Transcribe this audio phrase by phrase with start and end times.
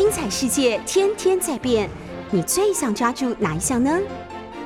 [0.00, 1.86] 精彩世界天天在变，
[2.30, 4.00] 你最想抓住哪一项呢？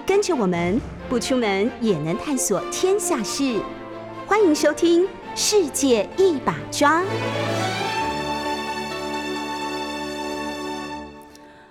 [0.07, 3.61] 跟着我们不出门也能探索天下事，
[4.29, 5.03] 欢迎收听
[5.35, 7.03] 《世界一把抓》。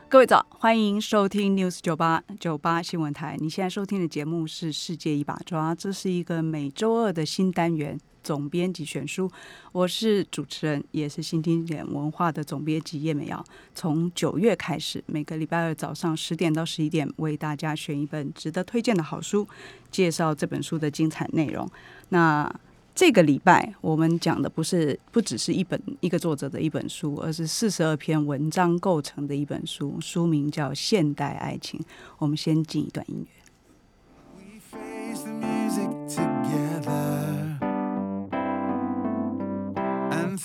[0.09, 3.37] 各位早，欢迎收听 News 九八九八新闻台。
[3.39, 9.29] 你现在收听的节目是《世界一把抓》，这是一个每周二的新单元总编辑选书。
[9.71, 13.43] 我是主持人，也是新经典文化的总编辑叶美瑶。
[13.75, 19.47] 从九月开始，每个礼拜二早上十点到十一点，为大家选一本值得推荐的好书，
[19.91, 21.69] 介绍这本书的精彩内容。
[22.09, 22.49] 那
[22.95, 31.79] 这个礼拜我们讲的不是不只是一本一个作者的一本书，而是四十二篇文章构成的一本书，书名叫《现代爱情》。
[32.19, 33.42] 我们先进一段音乐。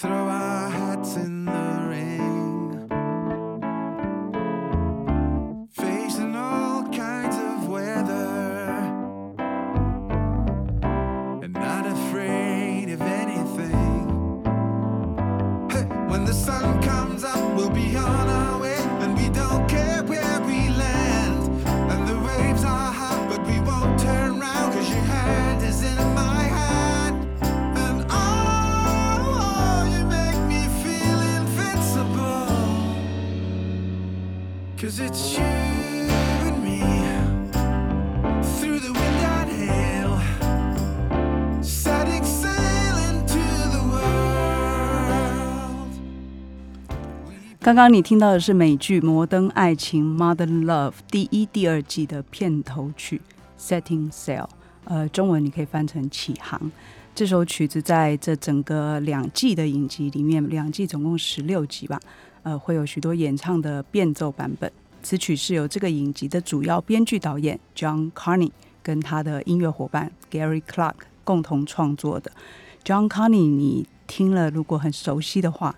[0.01, 0.48] throw out
[47.69, 53.21] 刚刚你听到的是美剧《摩登爱情》（Modern Love） 第一、第二季的片头曲
[53.63, 54.45] 《Setting Sail》，
[54.85, 56.73] 呃，中文你可以翻成“起航”。
[57.15, 62.01] 这首曲子在这整个两季的影集里面，两季总共十六集吧，
[62.43, 64.73] 呃，会有许多演唱的变奏版本。
[65.03, 68.51] 此曲是由这个影集的主要编剧导演 John Carney
[68.83, 72.33] 跟他的音乐伙伴 Gary Clark 共同创作的。
[72.83, 75.77] John Carney，你听了如果很熟悉的话，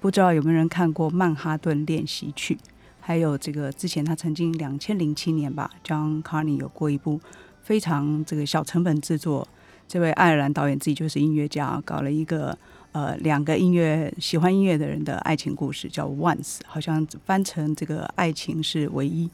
[0.00, 2.54] 不知道有没有人看过《曼哈顿练习曲》？
[3.00, 7.20] 还有这个之前他曾经两千零七年吧，John Carney 有过一部
[7.62, 9.46] 非常这个小成本制作，
[9.88, 12.56] 这位爱尔兰导演自己就是音乐家，搞了一个
[12.92, 19.28] 呃两个音乐喜欢音乐的人的爱情故事，叫《Once》，好像翻成这个爱情是唯一。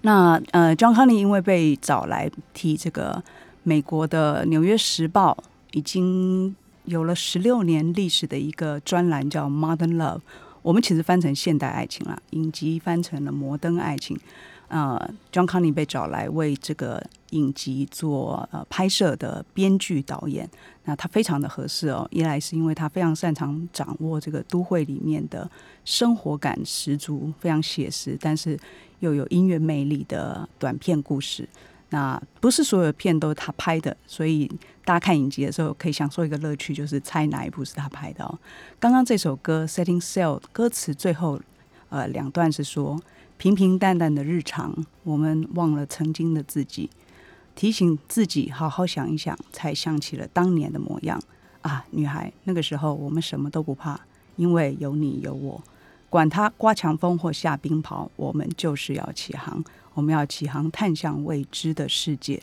[0.00, 3.22] 那呃，John Carney 因为被找来替这个
[3.62, 5.36] 美国的《纽约时报》
[5.72, 10.18] 已经有了十六年历史的一个专栏，叫《Modern Love》。
[10.62, 14.18] 我们其实翻成现代爱情了，影集翻成了摩登爱情。
[14.68, 14.98] 呃
[15.30, 20.48] ，John Conney 被找来为这个影集做呃拍摄的编剧导演，
[20.84, 22.08] 那他非常的合适哦。
[22.10, 25.48] 一来是因为他非常擅长掌握这个都会里面的
[25.84, 28.58] 生活感十足，非常写实，但是
[29.00, 31.46] 又有音乐魅力的短片故事。
[31.90, 34.50] 那不是所有的片都是他拍的，所以
[34.84, 38.38] 大家看影集的时候可以享受一个乐趣，就是猜哪一部是他拍的哦。
[38.80, 41.40] 刚刚这首歌《Setting Sail》歌词最后
[41.90, 43.00] 呃两段是说：
[43.36, 44.74] 平平淡淡的日常，
[45.04, 46.90] 我们忘了曾经的自己，
[47.54, 51.20] 提醒自己好好想一想，才想起了当年的模样
[51.62, 54.00] 啊，女孩，那个时候我们什么都不怕，
[54.34, 55.62] 因为有你有我，
[56.10, 59.62] 管他刮强风或下冰雹，我们就是要起航。
[59.94, 62.42] 我们要起航，探向未知的世界。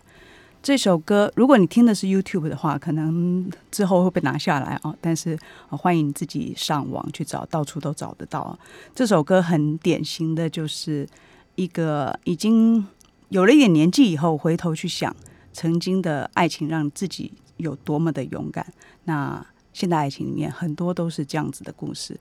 [0.63, 4.95] 这首歌，如果你听的是 YouTube 的话，可能之后会被拿下来哦。
[5.01, 5.37] 但是、
[5.69, 8.57] 欢迎你自己上网去找，到处都找得到。
[8.93, 11.07] 这首歌很典型的就是
[11.55, 12.85] 一个已经
[13.29, 15.15] 有了一点年纪以后，回头去想
[15.51, 18.63] 曾经的爱情，让自己有多么的勇敢。
[19.05, 22.15] 那现代爱情里面很多都是这样子的故事。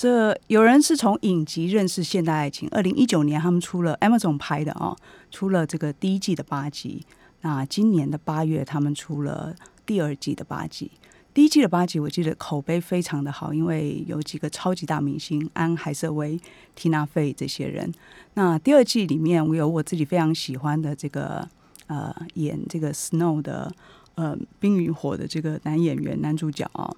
[0.00, 4.96] 这有人是从影集认识现代爱情，二零一九年他们出了 Amazon 拍的哦，
[5.30, 7.04] 出了这个第一季的八集。
[7.42, 10.90] 那今年的八月，他们出了第二季的八集。
[11.34, 16.40] 第一季的八集，我记得口碑非常的好，因为有几个超级大明星，安海瑟薇、
[16.74, 17.92] 缇娜费这些人。
[18.32, 21.46] 那第二季里面，我有我自己非常喜欢的这个
[21.88, 23.70] 呃，演这个 Snow 的
[24.14, 26.96] 呃《冰与火》的这个男演员男主角哦，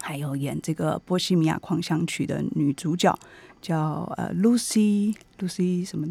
[0.00, 3.16] 还有演这个《波西米亚狂想曲》的女主角
[3.62, 6.06] 叫呃 Lucy Lucy 什么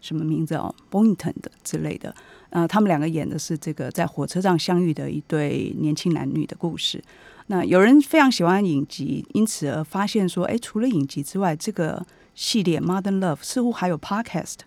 [0.00, 2.14] 什么名字哦 b o n t o n 的之类的。
[2.50, 7.02] 呃，他们两个演的是这个在火车上相遇的一对年轻男女的故事。
[7.48, 14.58] 那有人非常喜欢影集，因此而发现说，哎，除了影集之外，这个系列《Modern Love》似乎还有 Podcast。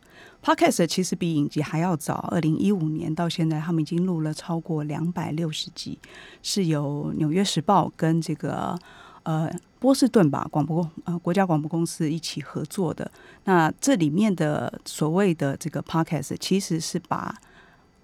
[0.43, 5.97] Podcast 其实比影集还要早，二零一五年到现在，他们已经录了超过两百六十集，
[6.41, 8.77] 是由《纽约时报》跟这个
[9.23, 13.11] 呃波士顿吧广播呃国家广播公司一起合作的。
[13.43, 17.35] 那这里面的所谓的这个 podcast，其实是把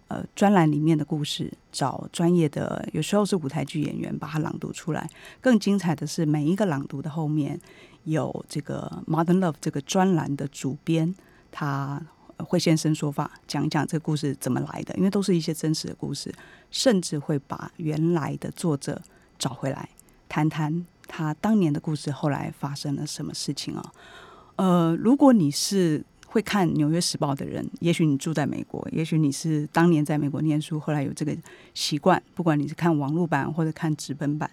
[0.09, 5.09] 呃专栏里面的故事找专业的，有时候是舞台剧演员把它朗读出来。
[5.39, 7.57] 更精彩的是，每一个朗读的后面
[8.03, 11.15] 有这个 Modern Love 这个专栏的主编，
[11.55, 12.01] 他
[12.37, 16.33] 会现身说法，讲一讲这个故事怎么来的，因为都是一些真实的故事，
[16.71, 18.99] 甚至会把原来的作者
[19.37, 19.87] 找回来，
[20.27, 23.93] 谈谈他当年的故事，后来发生了什么事情啊？
[24.55, 31.37] 呃，如果你是会看《纽约时报》的人，也许你住在美国，也许你是当年在美国念书，后来有这个
[31.75, 34.49] 习惯，不管你是看网络版或者看纸本版，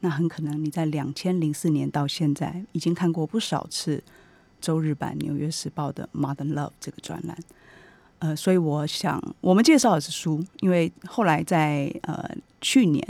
[0.00, 4.02] 那很可能你在两千零四年到现在已经看过不少次
[4.64, 7.36] 周日版《纽约时报》的《Modern Love》这个专栏。
[8.20, 13.06] 呃，所以我想，我们介绍的是书，因为后来在呃去年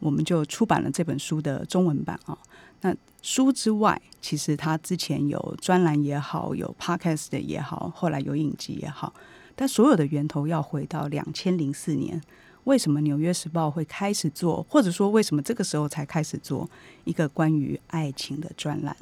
[0.00, 2.36] 我们就出版了这本书的中文版啊。
[2.82, 9.14] 那书之外，其实他之前有专栏也好，有 podcast 也好，后来有影集也好，
[9.56, 12.20] 但所有的源头要回到两千零四年。
[12.64, 16.68] 为什么《纽约时报》会开始做，或者说为什么这个时候才开始做
[17.04, 18.94] 一个关于爱情的专栏？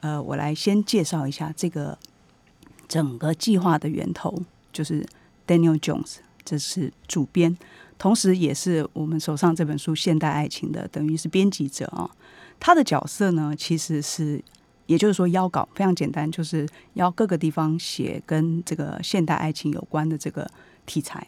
[0.00, 1.98] 呃，我来先介绍一下这个
[2.88, 4.42] 整个计划的源头，
[4.72, 5.06] 就是
[5.46, 7.56] Daniel Jones，这是主编，
[7.98, 12.10] 同时也是我们手上这本书《现代爱情》的，等于是编辑者啊。
[12.58, 14.42] 他的角色呢，其实是，
[14.86, 20.50] 也就是说，邀稿非常简单，就是要各个地方写跟这个现代爱情有关的这个
[20.84, 21.26] 题材，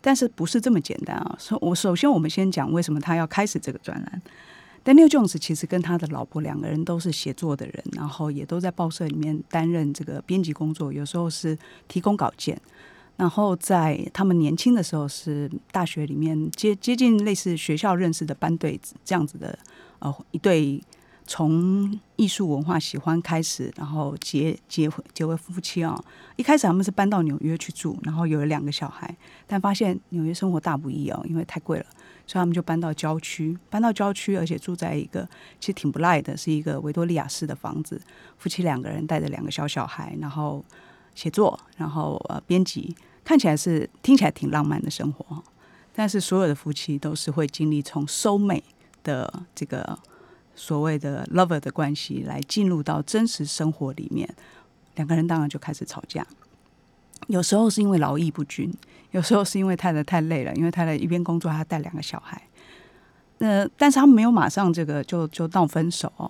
[0.00, 1.38] 但是不是这么简单啊？
[1.60, 4.22] 我首先我们先讲为什么他要开始这个专栏。
[4.84, 11.56] Daniel Jones 其实跟他的老婆两个人都是写作的人，然后也都在报社里面担任这个编辑工作，有时候是
[11.86, 12.60] 提供稿件。
[13.16, 19.58] 然后在他们年轻的时候，是大学里面接接近类似学校认识的班队这样子的。
[19.98, 20.82] 呃，一对
[21.32, 25.96] 从艺术文化喜欢开始，然后结结婚结为夫妻啊。
[26.34, 29.16] 一开始他们是搬到纽约去住，然后有了两个小孩，
[29.46, 31.86] 但发现纽约生活大不易哦，因为太贵了，
[32.26, 33.56] 所以他们就搬到郊区。
[33.68, 35.22] 搬到郊区，而且住在一个
[35.60, 38.00] 其实挺不赖的，是一个维多利亚式的房子。
[38.36, 40.64] 夫妻两个人带着两个小小孩，然后
[41.14, 42.92] 写作，然后呃编辑，
[43.22, 45.40] 看起来是听起来挺浪漫的生活。
[45.94, 48.60] 但是所有的夫妻都是会经历从收美。
[49.02, 49.98] 的这个
[50.60, 54.28] 所谓的 lover 的关系来进入到真实生活里面，
[54.96, 56.24] 两个人当然就开始吵架。
[57.28, 58.70] 有时候是因为劳逸不均，
[59.12, 62.42] 有时候是因为太太太累了，因为太太一边工作还带两个小孩。
[63.38, 66.28] 那但是他们没有马上这个就就闹分手哦。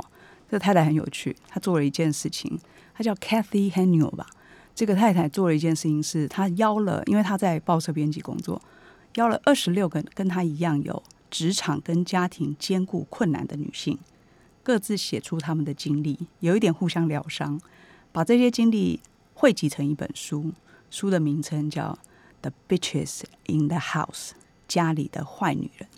[0.48, 2.56] 这太太很有趣，她做了一件事情，
[2.94, 4.28] 她叫 Kathy Haniel 吧。
[4.76, 8.62] 这个太太做了一件事情，是她邀了，因为她在报社编辑工作，
[9.16, 11.02] 邀了二十六个跟她一样有。
[11.30, 13.96] 职场跟家庭兼顾困难的女性，
[14.70, 17.60] 各自写出他们的经历，有一点互相疗伤，
[18.12, 19.00] 把这些经历
[19.34, 20.52] 汇集成一本书。
[20.92, 21.98] 书的名称叫
[22.48, 24.28] 《The Bitches in the House》，
[24.68, 25.88] 家里的坏女人。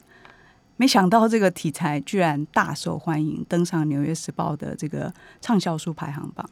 [0.78, 6.48] 没想到这个题材居然大受欢迎，登上《纽约时报》的这个畅销书排行榜。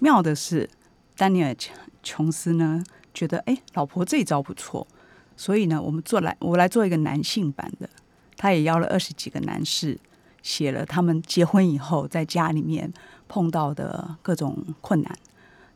[0.00, 0.68] 妙的是，
[1.16, 1.50] 丹尼尔·
[2.02, 2.84] 琼斯呢
[3.14, 4.86] 觉得，哎，老婆这一招不错，
[5.34, 7.88] 所以呢，我们做来，我来做一个男性版的。
[8.36, 9.98] 他也邀了二十几个男士，
[10.44, 12.92] 写了他们结婚以后在家里面
[13.26, 15.12] 碰到的各种困难。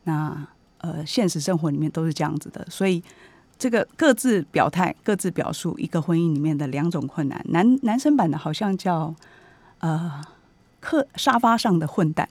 [0.05, 3.03] 那呃，现实生活里面都是这样子的，所以
[3.57, 7.43] 这个各自表态、各自表述一个婚姻里面的两种困难。
[7.49, 9.13] 男男生版的好像叫
[9.79, 10.21] 呃
[10.79, 12.29] 客沙发上的混蛋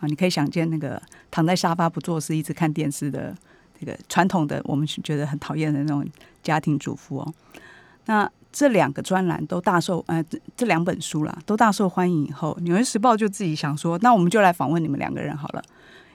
[0.00, 1.00] 啊，你可以想见那个
[1.30, 3.36] 躺在沙发不做事、一直看电视的
[3.78, 6.02] 这个传统的我们觉得很讨厌的那种
[6.42, 7.34] 家庭主妇哦。
[8.06, 10.24] 那这两个专栏都大受呃，
[10.56, 15.62] 这两本书啦都大受欢迎以后，《纽约时报》就自己想说，那我们就来访问你们两个人好了。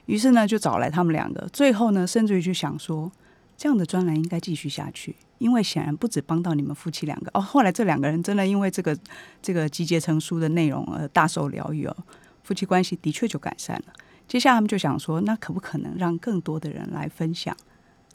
[0.08, 1.48] 于是呢，就找来他们两个。
[1.54, 3.10] 最后呢，甚至于就想说，
[3.56, 7.40] 这样的专栏应该继续下去，因为显然不止帮到你们夫妻两个哦。
[7.40, 8.96] 后来这两个人真的因为这个
[9.42, 11.96] 这个集结成书的内容而大受疗愈哦，
[12.44, 13.94] 夫妻关系的确就改善了。
[14.28, 17.56] 接下来他们就想说，那可不可能让更多的人来分享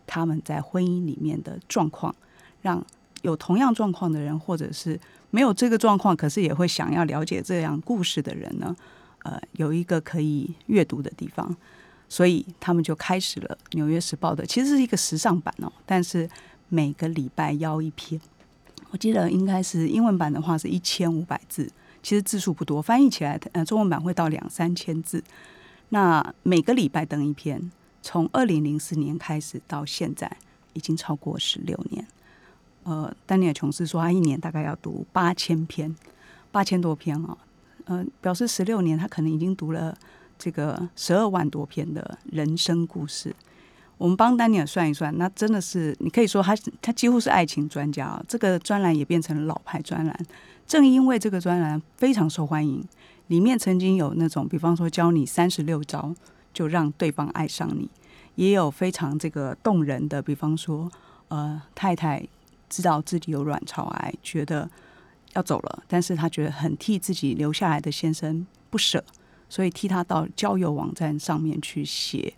[0.07, 2.15] 他们在婚姻里面的状况，
[2.61, 2.85] 让。
[3.23, 4.99] 有同样状况的人，或者是
[5.31, 8.75] 没有这个状况，可是也会想要了解这样故事的人呢？
[9.23, 11.55] 呃，有一个可以阅读的地方，
[12.09, 15.71] 所以他们就开始了《纽约时报》的，其实是一个时尚版哦。
[15.85, 16.29] 但是
[16.71, 18.19] 每个礼拜邀一篇，
[18.91, 21.71] 我记得应该是英文版的话是一千五百字，
[22.03, 25.23] 其实字数不多，翻译起来呃中文版会到两三千字。
[25.91, 30.35] 那每个礼拜登一篇，从二零零四年开始到现在，
[30.73, 32.07] 已经超过十六年。
[32.85, 35.95] 呃，丹尼尔琼斯说，他一年大概要读八千篇，
[36.51, 37.37] 八千多篇啊。
[37.85, 39.97] 呃，表示十六年他可能已经读了
[40.39, 43.35] 这个十二万多篇的人生故事。
[43.99, 48.25] 我们帮丹尼尔算一算，那真的是你可以说他他几乎是爱情专家啊。
[48.27, 50.27] 这个专栏也变成了老牌专栏，
[50.67, 52.83] 正因为这个专栏非常受欢迎，
[53.27, 56.15] 里面曾经有那种，比方说教你三十六招
[56.55, 57.91] 就让对方爱上你，
[58.37, 60.91] 也有非常这个动人的，比方说
[61.29, 62.27] 呃太太
[62.71, 64.71] 知道自己有卵巢癌，觉得
[65.35, 69.05] 要走了，但是她觉得很替自己留下来的先生不舍，
[69.51, 72.33] 所以替他到交友网站上面去写。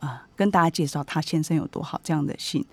[0.00, 2.64] 啊，跟大家介绍他先生有多好这样的信，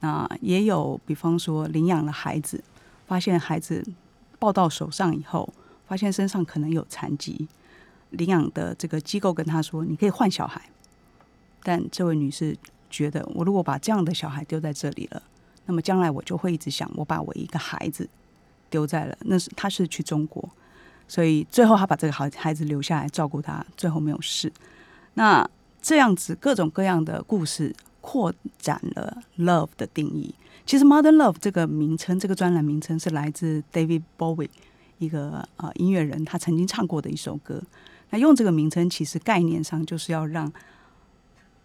[0.00, 2.60] 那也有，比方说领养了孩子，
[3.06, 3.86] 发现孩子
[4.40, 5.48] 抱到手上以后，
[5.86, 7.46] 发现身上可能有残疾，
[8.10, 10.60] 领养的这个机构跟他说，你可以换小孩，
[11.62, 12.58] 但这位女士
[12.90, 15.22] 觉得，我如果把这样的小孩丢在这里了，
[15.66, 18.08] 那么将来我就会一直想，我把我一个孩子
[18.70, 20.48] 丢在了，那是他是去中国，
[21.08, 24.52] 所以最后他把这个孩孩子留下来照顾他，最后没有事，
[25.14, 25.48] 那。
[25.84, 30.32] 这样子各种各样的故事扩展了 love 的定义。
[30.64, 34.48] 其实 modern love 这个名称，这个专栏名称是来自 David Bowie
[34.98, 37.60] 一个呃音乐人，他曾经唱过的一首歌。
[38.10, 40.52] 那用这个名称，其实概念上就是要让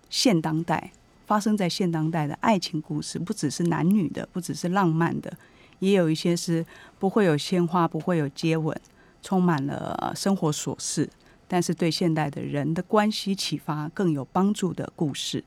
[0.10, 0.92] 现当代
[1.28, 5.32] 发生在现当代的爱情故事，不只是男女的，不只是浪漫的，
[5.80, 6.66] 也有一些是
[6.98, 8.76] 不会有鲜花，不会有接吻，
[9.22, 11.08] 充满了生活琐事。
[11.50, 15.44] 但是对现代的人的关系启发更有帮助的故事，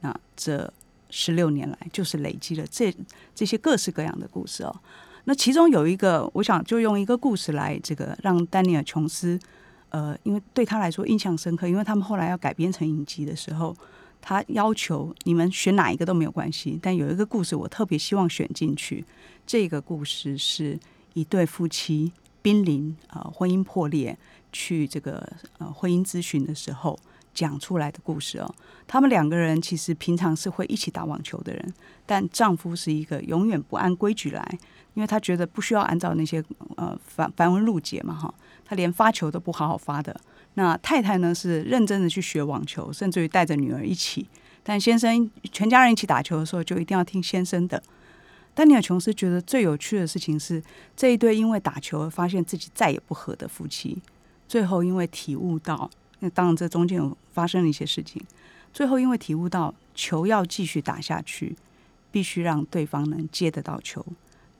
[0.00, 0.72] 那这
[1.10, 2.92] 十六年来就是累积了这
[3.34, 4.74] 这些各式各样的故事哦。
[5.24, 9.38] 那其中有一个，我想就用一个故事来这个让丹尼尔琼斯，
[9.90, 13.74] 呃，因为对他来说印象深刻，因为他们后来要改编成影集的时候，
[14.26, 19.04] 他要求你们选哪一个都没有关系，但有一个故事我特别希望选进去。
[19.46, 20.80] 这个故事是
[21.12, 24.16] 一对夫妻濒临呃婚姻破裂。
[24.56, 25.20] 去这个
[25.58, 26.96] 呃婚姻咨询的时候
[27.34, 28.54] 讲出来的故事哦，
[28.86, 31.74] 他们两个人其实平常是会一起打网球的人，
[32.06, 34.58] 但丈夫是一个永远不按规矩来，
[34.94, 36.40] 因为他觉得不需要按照那些
[36.76, 38.32] 呃繁繁文缛节嘛哈，
[38.64, 40.14] 他连发球都不好好发的。
[40.54, 44.26] 那太太呢是认真的去学网球，甚至于带着女儿一起，
[44.62, 47.82] 但先生全家人一起打球的时候就一定要听先生的。
[48.54, 50.62] 丹尼尔琼斯觉得最有趣的事情是
[50.96, 54.00] 这一对因为打球而发现自己再也不合的夫妻。
[54.46, 58.22] 最后，因为体悟到，那当然这中间有发生了一些事情。
[58.72, 61.56] 最后，因为体悟到球要继续打下去，
[62.12, 64.04] 必须让对方能接得到球，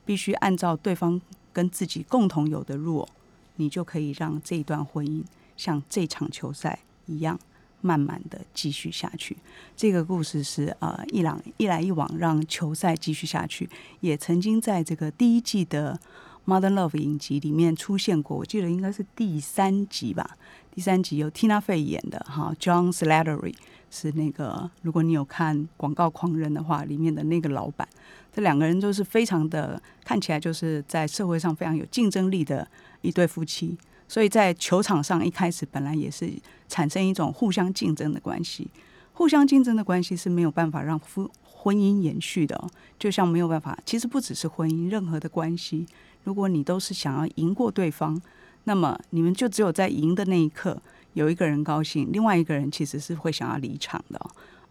[0.05, 1.21] 必须按照对方
[1.53, 3.09] 跟自己共同有的弱，
[3.57, 5.23] 你就可以让这一段婚姻
[5.57, 7.39] 像这场球赛一样，
[7.81, 9.37] 慢慢的继续下去。
[9.77, 13.69] 这个故事是呃，一朗一来一往让球赛继续下去，
[14.01, 15.99] 也曾经在这个第一季的。
[16.47, 20.37] 《Modern Love》影集里面出现过，我记得应该是第三集吧。
[20.75, 23.55] 第三集有 Tina Fey 演的哈，John Slattery
[23.91, 27.89] 是那个，如果你有看《广告狂人》的话，里面的那个老板，
[28.31, 32.69] 这两个人都是非常的看起来就是在社会上非常有竞争力的
[33.01, 33.79] 一对夫妻。
[34.07, 36.31] 所以在球场上一开始本来也是
[36.69, 38.69] 产生一种互相竞争的关系，
[39.13, 42.69] 互相竞争的关系是没有办法让夫婚姻延续的，
[42.99, 45.87] 就像没有办法，其实不只是婚姻，任何的关系。
[46.25, 48.21] 如果你都是想要赢过对方，
[48.65, 50.81] 那么你们就只有在赢的那一刻
[51.15, 54.21] 有一个人高兴，另外一个人其实是会想要离场的。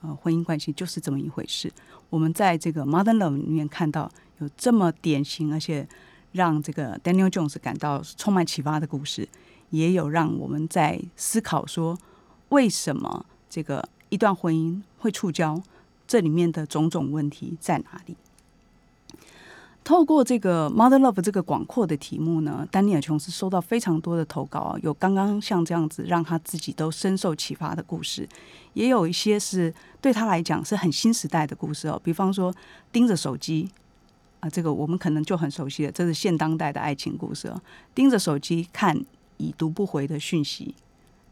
[0.01, 1.71] 呃，婚姻关系就是这么一回事。
[2.09, 5.87] 我们在这个《Modern Love》里面看到有这么典型，而且
[6.33, 9.27] 让这个 Daniel Jones 感到充满启发的故事，
[9.69, 11.97] 也有让我们在思考说，
[12.49, 15.63] 为什么这个一段婚姻会触礁，
[16.05, 18.15] 这里面的种种问题在哪里？
[19.83, 28.25] 透过这个 Mother Love 这个广阔的题目呢，丹尼尔琼斯收到非常多的投稿啊，有刚刚像这样子让他自己都深受启发的故事，
[28.75, 31.99] 也有一些是对他来讲是很新时代的故事哦。
[32.01, 32.55] 比方说
[32.93, 33.69] 盯着手机
[34.43, 37.61] 啊，这个我们可能就很熟悉了，这是现当代的爱情故事哦。
[37.95, 38.99] 盯着手机看
[39.37, 40.75] 已读不回的讯息，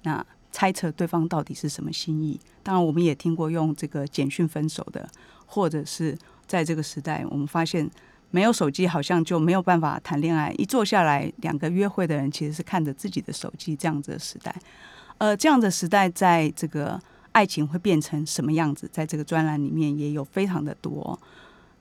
[0.03, 2.39] 那猜测对方到底是什么心意。
[2.63, 5.09] 当然，我们也听过用这个简讯分手的，
[5.45, 7.89] 或者是在这个时代，我们发现。
[8.33, 10.53] 没有手机，好像就没有办法谈恋爱。
[10.57, 13.75] 一坐下来，两个约会的人其实是看着自己的手机。
[13.75, 14.55] 这样子的时代，
[15.17, 16.97] 呃，这样的时代，在这个
[17.33, 18.89] 爱情会变成什么样子？
[18.89, 21.19] 在这个专栏里面也有非常的多。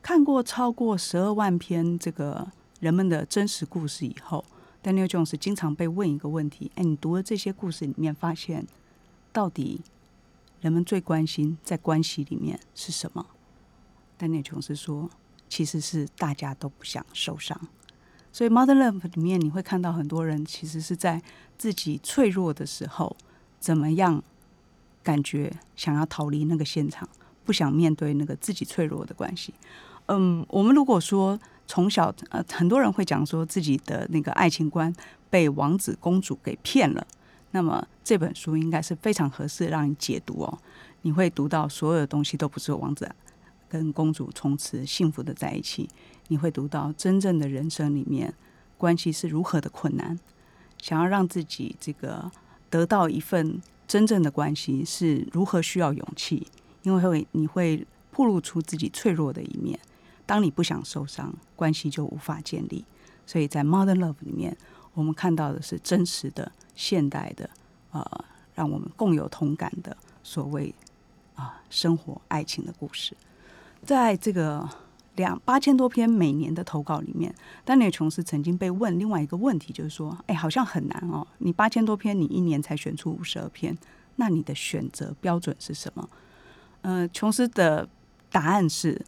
[0.01, 2.47] 看过超过十二万篇这个
[2.79, 4.43] 人们的真实故事以后
[4.83, 8.65] ，Daniel Jones 经常被问一个问题：哎，你读了这些故事里面，发现
[9.31, 9.81] 到底
[10.59, 13.25] 人们最关心在关系里面是什么
[14.19, 15.09] ？Daniel Jones 说。
[15.53, 17.59] 其实是大家都不想受伤，
[18.31, 21.21] 所以《Mother Love》里面你会看到很多人其实是在
[21.57, 23.17] 自己脆弱的时候，
[23.59, 24.23] 怎么样
[25.03, 27.09] 感觉想要逃离那个现场，
[27.43, 29.53] 不想面对那个自己脆弱的关系。
[30.13, 34.93] 嗯，我们如果说从小呃，很多人会讲说自己的那个爱情观
[35.29, 37.07] 被王子公主给骗了，
[37.51, 40.59] 那么这本书应该是非常合适让你解读哦。
[41.03, 43.09] 你会读到所有的东西都不是王子
[43.69, 45.87] 跟公主从此幸福的在一起，
[46.27, 48.33] 你会读到真正的人生里面
[48.77, 50.19] 关系是如何的困难，
[50.77, 52.29] 想要让自己这个
[52.69, 56.45] 得到一份真正的关系是如何需要勇气，
[56.83, 59.79] 因为会你会暴露出自己脆弱的一面。
[60.31, 62.85] 当你不想受伤，关系就无法建立。
[63.25, 64.55] 所以在《Modern Love》里面，
[64.93, 67.49] 我们看到的是真实的、现代的，
[67.91, 70.73] 呃，让我们共有同感的所谓
[71.35, 73.13] 啊生活、爱情的故事。
[73.83, 74.65] 在这个
[75.17, 77.35] 两八千多篇每年的投稿里面，
[77.65, 83.77] 丹尼尔·琼斯曾经被问另外一个问题，就是说：“哎，好像很难哦，你八千多篇，你一年才选出五十二篇，
[84.15, 86.09] 那你的选择标准是什么？”
[86.83, 87.89] 呃，琼斯的
[88.31, 89.05] 答案是。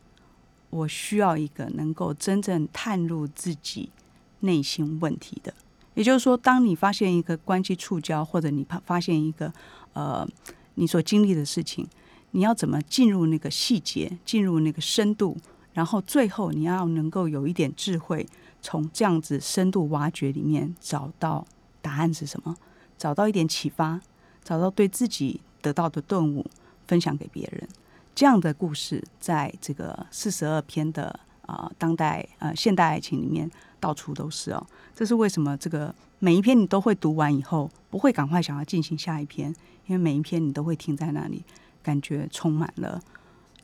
[0.74, 3.92] 我需要一个能够真正探入自己
[4.39, 5.53] 内心问题的，
[5.94, 9.53] 也就是说，当你发现一个关系触礁，或者你发发现一个
[9.94, 10.27] 呃
[10.74, 11.88] 你所经历的事情，
[12.32, 15.38] 你要怎么进入那个细节，进入那个深度，
[15.74, 18.25] 然后最后你要能够有一点智慧，
[18.60, 21.46] 从这样子深度挖掘里面找到
[21.82, 22.58] 答案是什么，
[22.98, 24.01] 找到一点启发，
[24.44, 26.46] 找到对自己得到的顿悟，
[26.88, 27.70] 分享给别人。
[28.15, 34.65] 这样的故事，在这个四十二篇的啊当代呃现代爱情里面，到处都是哦。
[34.96, 35.58] 这是为什么？
[35.58, 39.50] 这个每一篇你都会读完以后，不会赶快想要进行下一篇，
[39.88, 41.43] 因为每一篇你都会停在那里，
[41.82, 43.01] 感觉充满了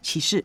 [0.02, 0.44] 启示。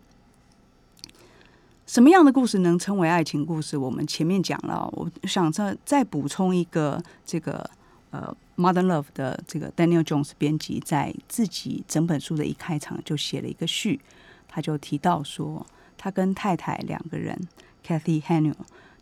[1.87, 3.77] 什么样的故事能称为爱情故事？
[3.77, 7.69] 我们前面讲了，我想再再补充一个这个
[8.15, 8.37] 呃。
[8.57, 13.99] Modern Love 的这个 Daniel Jones 编辑在自己整本书的一开场就写了一个序，
[14.47, 15.67] 他就提到说，
[15.99, 17.37] 他跟太太两个人
[17.85, 18.55] Kathy Haniel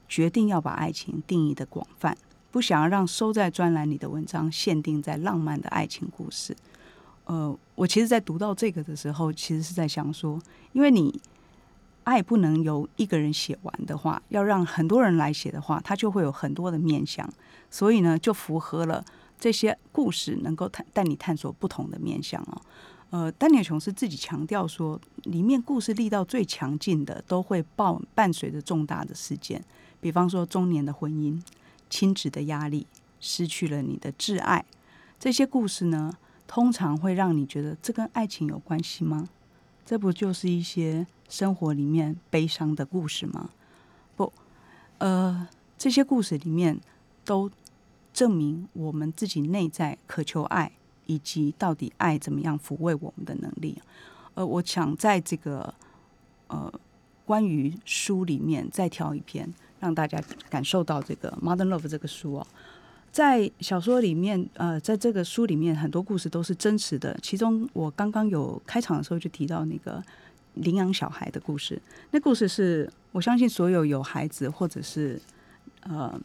[0.09, 2.17] 决定要把爱情定义的广泛，
[2.51, 6.57] 不想要让收在专栏里的文章限定在浪漫的爱情故事。
[7.27, 10.41] 呃，我其实，在读到这个的时候，其实是在想说，
[10.73, 11.21] 因为你
[12.05, 17.29] 爱不能由一个人写完的话，要让很多人来写的话，他就会有很多的面向，
[17.71, 19.05] 所以呢，就符合了。
[19.39, 22.63] 这些故事能够探带你探索不同的面相哦。
[23.11, 29.61] 呃，丹尼尔琼斯自己强调说，里面故事力道最强劲的都会伴伴随着重大的事件，
[30.01, 31.43] 比方说中年的婚姻、
[31.91, 32.87] 亲子的压力、
[33.19, 34.65] 失去了你的挚爱，
[35.19, 39.29] 这些故事呢，通常会让你觉得这跟爱情有关系吗？
[39.85, 43.51] 这不就是一些生活里面悲伤的故事吗？
[44.17, 44.33] 不，
[44.99, 46.81] 呃，这些故事里面
[47.25, 47.51] 都。
[48.15, 50.71] 证明我们自己内在渴求爱，
[51.07, 53.81] 以及到底爱怎么样抚慰我们的能力。
[54.35, 55.73] 呃，我想在这个
[56.49, 56.71] 呃
[57.25, 62.47] 关于书里面再挑一篇，让大家感受到这个《Modern Love》这个书哦。
[63.13, 67.17] 在小说里面，呃，在这个书里面很多故事都是真实的。
[67.23, 70.03] 其中我刚刚有开场的时候就提到那个
[70.55, 75.21] 领养小孩的故事，那故事是我相信所有有孩子或者是
[75.83, 76.19] 呃。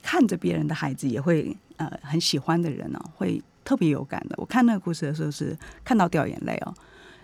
[0.00, 4.34] 看着别人的孩子也会呃很喜欢的人哦，会特别有感的。
[4.38, 5.54] 我看那个故事的时候是
[5.84, 6.74] 看到掉眼泪哦。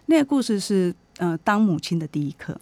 [0.04, 2.60] 那个故事是呃当母亲的第一课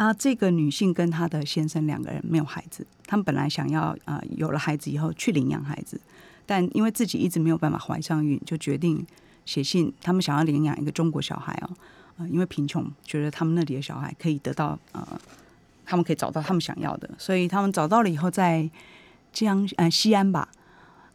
[0.00, 6.00] 啊，这个女性跟她的先生两个人没有孩子，他们本来想要啊有了孩子以后去领养孩子，
[6.46, 9.06] 但因为自己一直没有办法怀上孕，就决定
[9.44, 11.76] 写信，他们想要领养一个中国小孩哦，
[12.16, 15.06] 呃因为贫穷，觉得他们那里的小孩可以得到呃
[15.84, 18.70] 他们可以找到他们想要的，所以他们找到了以后在。
[19.32, 20.48] 江呃西安吧，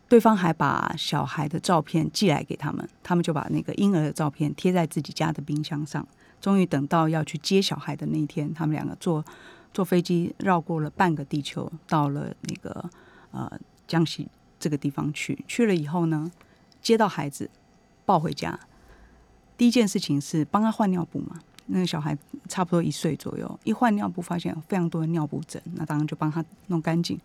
[0.08, 6.08] 对方还把小孩的照片寄来给他们，他们就把那个婴儿的照片贴在自己家的冰箱上。
[6.46, 9.26] 终于等到要去接小孩的那一天，他们两个坐
[9.74, 12.88] 坐飞机绕过了半个地球，到了那个
[13.32, 13.52] 呃
[13.88, 14.28] 江西
[14.60, 15.44] 这个地方去。
[15.48, 16.32] 去了以后呢，
[16.84, 17.50] 接到孩子
[18.06, 18.60] 抱回家，
[19.58, 21.40] 第一件事情是帮他换尿布嘛。
[21.66, 22.16] 那个小孩
[22.48, 27.20] 差不多一岁左右，一换尿布发现非常多的尿布疹，那当然就帮他弄干净。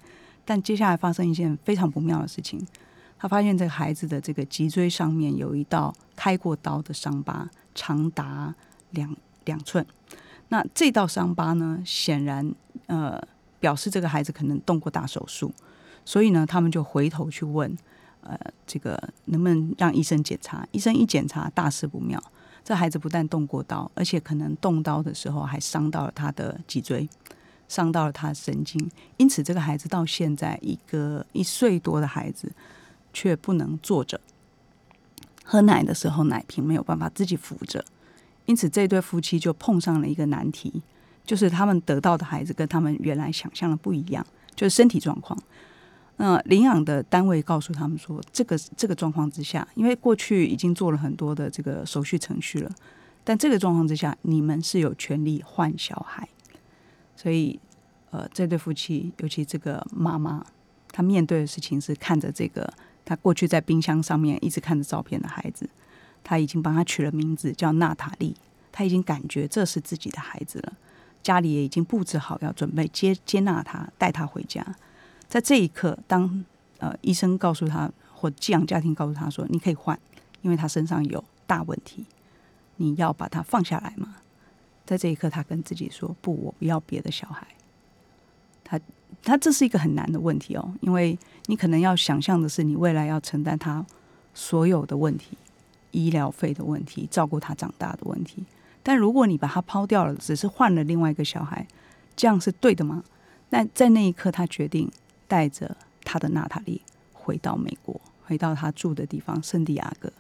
[0.46, 2.66] 但接下来发生一件非常不妙的事情，
[3.18, 8.54] 他发现这个孩子的这个脊椎上面有一道开过刀的伤疤，长达
[8.90, 9.84] 两两寸。
[10.48, 12.54] 那这道伤疤呢，显然
[12.86, 13.20] 呃
[13.58, 15.52] 表示这个孩子可能动过大手术，
[16.04, 17.76] 所以呢，他们就回头去问，
[18.22, 20.66] 呃，这个能不能让医生检查？
[20.72, 22.22] 医生一检查，大事不妙，
[22.64, 27.08] 这孩子不但动过刀，而且可能动刀的时候还伤到了他的脊椎。
[27.68, 32.50] 伤到了他的神经，因此这个孩子到现在一个一岁多的孩子，
[33.12, 34.20] 却不能坐着
[35.44, 37.84] 喝奶的时候，奶瓶没有办法自己扶着，
[38.50, 40.82] 因此这对夫妻就碰上了一个难题，
[41.24, 45.40] 就是他们得到的孩子跟他们原来想象的不一样，就是身体状况。
[46.16, 52.70] 那领养的单位告诉他们说，这个这个状况之下，因为过去已经做了很多的这个手续程序了，
[53.22, 56.28] 但这个状况之下，你们是有权利换小孩。
[57.14, 57.56] 所以，
[58.10, 60.44] 呃，这对夫妻，尤其这个妈妈，
[60.90, 62.68] 她面对的事情是看着这个
[63.04, 65.70] 她过去在冰箱上面一直看着照片的孩子，
[66.22, 68.34] 他已经帮他取了名字叫娜塔莉，
[68.70, 70.72] 他已经感觉这是自己的孩子了，
[71.22, 74.64] 家里也已经布置好要准备接接纳他，带他回家。
[75.28, 76.44] 在这一刻，当
[76.78, 79.98] 呃医生告诉他，或寄养家庭告诉他说：“你可以换，
[80.42, 82.04] 因为他身上有大问题，
[82.76, 84.16] 你要把他放下来吗？”
[84.84, 87.46] 在这一刻，他跟自己说：“不，我不要别的小孩。”
[88.64, 88.80] 他
[89.22, 93.86] 他这是一个很难的问题哦，因为你可能要想象的是，你未来要承担他
[94.34, 95.36] 所有的问题，
[95.90, 98.44] 医疗费的问题，照顾他长大的问题。
[98.82, 101.66] 但如果你把他抛掉了，只是换了另外一个小孩，
[102.16, 103.04] 这样是对的吗？
[103.50, 104.90] 那在那一刻，他决定。
[105.30, 110.12] 带着他的娜塔莉回到美国，回到他住的地方圣地亚哥。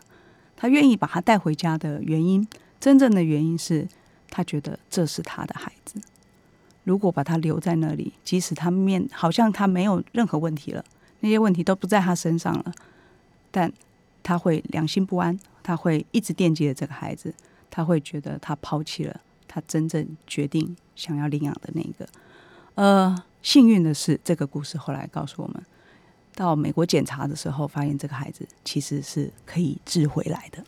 [0.56, 2.46] 他愿意把他带回家的原因，
[2.78, 3.88] 真正的原因是
[4.30, 6.00] 他觉得这是他的孩子。
[6.84, 10.84] 如果把他留在那里，即使他面好像他没有任何问题了，
[11.18, 12.72] 那些问题都不在他身上了，
[13.50, 13.72] 但
[14.22, 17.34] 他会良心不安，他会一直惦记着这个孩子，
[17.70, 22.08] 他会觉得他抛弃了他真正决定想要领养的那个，
[22.74, 23.24] 呃。
[23.42, 25.64] 幸运的是，这个故事后来告诉我们，
[26.34, 30.62] 到美国检查的时候，发现这个孩子其实是可以治回来的。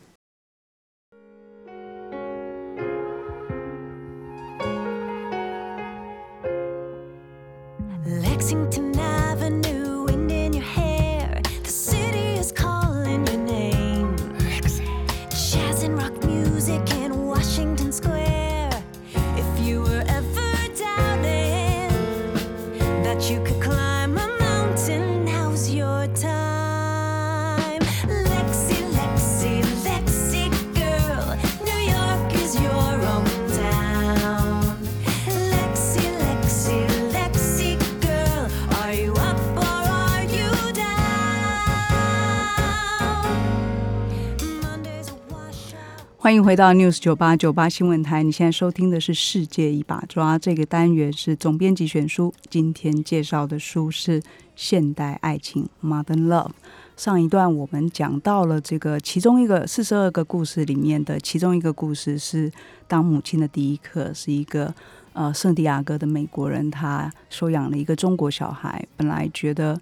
[46.23, 48.23] 欢迎回到 News 九八九八新闻台。
[48.23, 52.33] 你现在收听的是《世界一把抓》这个单元，是总编辑选书。
[52.49, 54.21] 今天介绍的书是
[54.55, 56.47] 《现代爱情 Modern Love》。
[56.95, 62.49] 上一段我们讲到了这个其中一个四十二个故事里面的其中一个故事，是
[62.87, 64.73] 当母亲的第一课，是一个
[65.11, 68.81] 呃圣地亚哥的美国人，他收养了一个中国小孩。
[68.95, 69.77] 本来觉得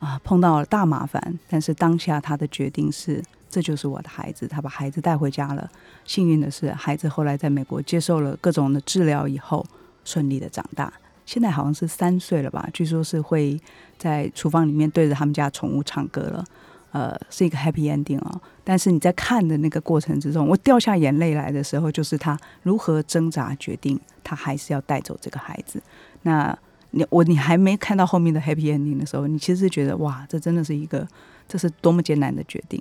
[0.00, 3.22] 啊碰到了大麻烦，但是当下他的决定是。
[3.48, 5.70] 这就是我的孩子，他把孩子带回家了。
[6.04, 9.64] 幸运的是，孩子后来在美国接受了各种的治疗以后，
[10.04, 10.92] 顺利的长大。
[11.24, 12.68] 现在好像是三岁了吧？
[12.72, 13.60] 据说是会
[13.98, 16.44] 在厨房里面对着他们家宠物唱歌了。
[16.92, 18.40] 呃，是一个 happy ending 哦。
[18.64, 25.82] 但是你在看的那个过程之中，我掉下眼泪来的时候，就是他如何挣扎，决定他还是要带走这个孩子。
[26.22, 26.56] 那
[26.92, 31.06] 你我你还没看到后面的 happy ending 的时候，你其实觉得哇，这真的是一个，
[31.46, 32.80] 这是多么艰难的决定。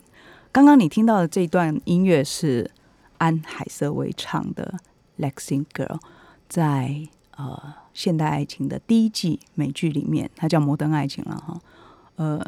[0.55, 2.71] 刚刚你听到的这一段音乐是
[3.17, 4.75] 安海瑟薇唱的
[5.21, 5.97] 《Lexing Girl》，
[6.47, 11.59] 在呃现代爱情的第一季美剧里面，它叫《摩登爱情》了哈。
[12.15, 12.41] 呃，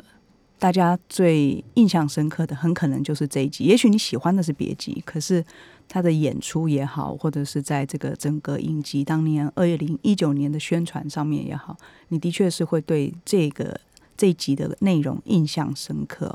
[0.57, 3.65] 大家最印象深刻的很可能就是这一集。
[3.65, 5.43] 也许你喜欢的是别集，可是
[5.89, 11.75] 他的演出也好，或者是在这个整个影集当年二零一九年的宣传上面也好，
[12.07, 13.77] 你的确是会对这个
[14.15, 16.33] 这一集的内容印象深刻。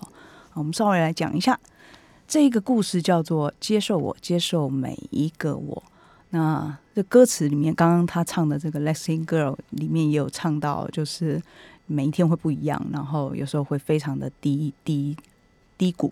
[0.54, 1.58] 我们稍微来讲一下
[2.28, 5.82] 这个故事，叫做《接受我，接受每一个我》。
[6.30, 11.42] 那这歌词里面，刚刚他唱的这个《Lexing Girl》里面也有唱到，就是
[11.86, 15.14] 每一天会不一样，然后有时候会非常的低低
[15.76, 16.10] 低谷。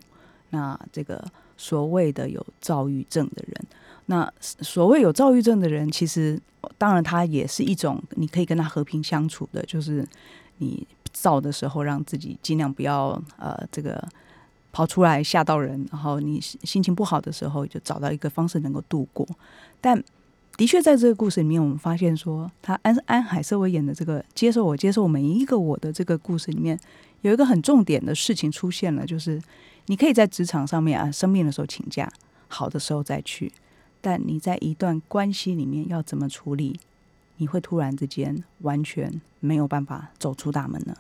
[0.51, 1.25] 那这个
[1.57, 3.65] 所谓的有躁郁症的人，
[4.07, 6.39] 那所谓有躁郁症的人，其实
[6.77, 10.07] 当然他也是一种你可以跟他和平相处的，就是
[10.59, 14.07] 你躁的时候，让自己尽量不要呃这个。
[14.73, 19.27] 跑出来吓到人，然后你心情不好的时候，就找到一个方式能够度过。
[19.81, 20.03] 但
[20.57, 26.79] 的确，在这个故事里面，我们发现说，他安安海瑟薇演的这个接受我、接受每一个我的这个故事里面，
[27.23, 29.41] 有一个很重点的事情出现了，就是
[29.87, 32.13] 你可以在职场上面啊生病的时候请假，
[32.49, 33.51] 好的时候再去。
[34.03, 36.81] 但你在一段关系里面要怎么处理
[37.37, 40.95] 你会突然之间完全没有办法走出大门呢？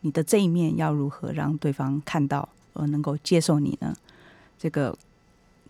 [0.00, 3.94] 你的这一面要如何让对方看到而能够接受你呢？
[4.58, 4.96] 这个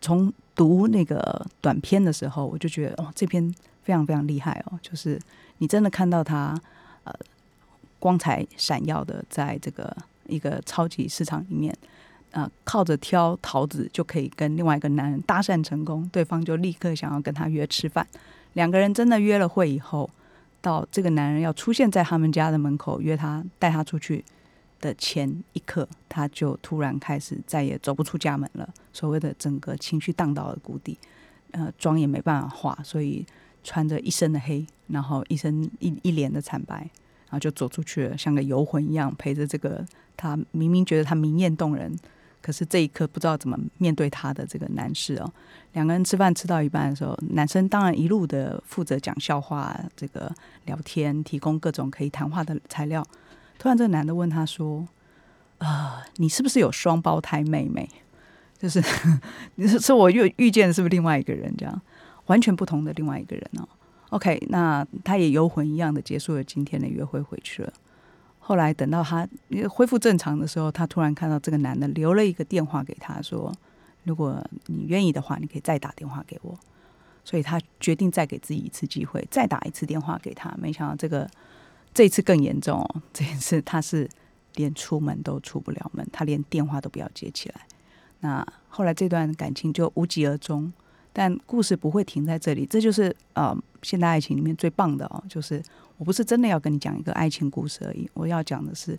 [0.00, 5.20] 从读那个短片的时候，我就觉得哦，这篇非常非常厉害哦，就是
[5.58, 6.58] 你真的看到他
[7.04, 7.12] 呃
[7.98, 11.76] 光彩闪耀的在这个一个超级市场里面。
[12.30, 18.06] 啊，靠着挑桃子就可以跟另外一个男人搭讪成功，对方就立刻想要跟他约吃饭。
[18.52, 20.08] 两个人真的约了会以后，
[20.60, 24.22] 到这个男人要出现在他们家的门口约他带他出去
[24.80, 28.68] 的前一刻，他就突然开始再也走不出家门了。
[28.92, 30.98] 所谓的整个情绪荡到了谷底，
[31.50, 33.24] 呃，妆也没办法化，所以
[33.64, 39.84] 穿着一身的黑，然后一身一一脸的惨白，然后就走出去了，像个游魂一样陪着这个
[40.16, 41.94] 他明明觉得他明艳动人。
[42.40, 45.30] 可是这一刻不知道怎么面对他的这个男士哦，
[45.72, 50.32] 两个人吃饭吃到一半的时候，男生当然一路的负责讲笑话、这个
[50.64, 53.04] 聊天，提供各种可以谈话的材料。
[53.58, 54.86] 突然，这个男的问他说
[55.58, 57.88] ：“啊，你是不是有双胞胎妹妹？
[58.56, 58.82] 就是
[59.56, 61.52] 你是是我遇遇见的是不是另外一个人？
[61.56, 61.82] 这样
[62.26, 63.68] 完全不同的另外一个人哦。
[64.10, 67.72] ”OK，那他也游魂一样的结束了今天的约会，回去了。
[68.38, 69.28] 后来等到他
[69.68, 73.52] 恢复正常的时候，他突然看到这个男的留了一个电话给他，说
[74.04, 76.58] ：“如果你愿意的话，你可以再打电话给我。”
[77.22, 80.50] 所以他决定再给自己一次机会，再打一次电话给他。
[80.56, 81.28] 没想到这个
[81.98, 84.08] 这一次更严重哦， 这一次他是
[84.54, 87.66] 连出门都出不了门，他连电话都不要接起来。
[88.20, 90.72] 那后来这段感情就无疾而终。
[91.12, 95.60] 但故事不会停在这里，这就是呃现代爱情里面最棒的哦，就是
[95.96, 98.96] 我不是真的要跟你讲一个爱情故事而已，我要讲的是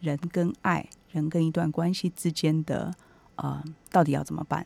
[0.00, 2.92] 人跟爱人跟一段关系之间的
[3.36, 4.62] 呃到底要怎么办？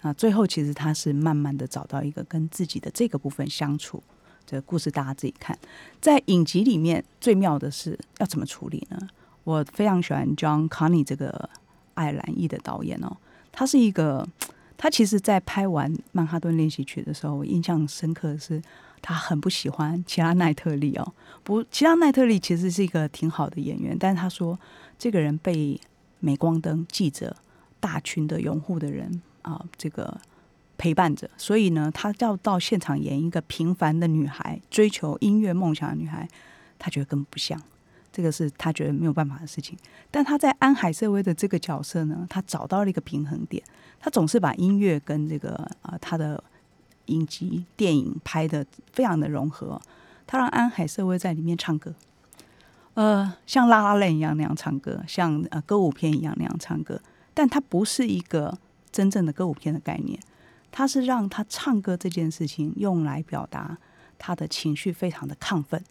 [0.00, 4.02] 那最后其实他是慢慢的找到一个跟自己的这个部分相处。
[4.48, 5.56] 这故事大家自己看，
[6.00, 8.98] 在影集里面最妙的是要怎么处理呢？
[9.44, 11.50] 我非常喜欢 John Connie 这个
[11.94, 13.16] 爱尔兰裔的导演哦，
[13.52, 14.26] 他是一个。
[14.80, 18.62] 他其实，在拍完《曼哈顿练习曲》的时候，我印象深刻的是，
[19.02, 21.14] 他很不喜欢齐拉奈特利哦。
[21.42, 24.56] 不，齐拉奈特利其实是一个挺好的演员，但是他说，
[24.96, 25.80] 这个人被
[26.20, 27.34] 镁光灯、记者、
[27.80, 30.16] 大群的拥护的人啊，这个
[30.78, 36.26] 陪伴着，所以呢，他要到现场演一个平凡的女孩，追求音乐梦想的女孩，
[36.78, 37.60] 他觉得根本不像。
[38.10, 39.76] 这个是他觉得没有办法的事情，
[40.10, 43.62] 但他在安海瑟薇的这个角色呢，他找到了一个平衡点。
[44.00, 46.42] 他总是把音乐跟这个啊他的
[47.06, 49.80] 影集电影拍的非常的融合。
[50.26, 51.94] 他让安海瑟薇在里面唱歌，
[52.94, 57.00] 呃，像拉拉链一样那样唱歌，像呃歌舞片一样那样唱歌。
[57.34, 58.58] 但他不是一个
[58.90, 60.18] 真正的歌舞片的概念，
[60.78, 63.76] 他是让他唱歌这件事情用来表达
[64.16, 65.82] 他的情绪非常的亢奋，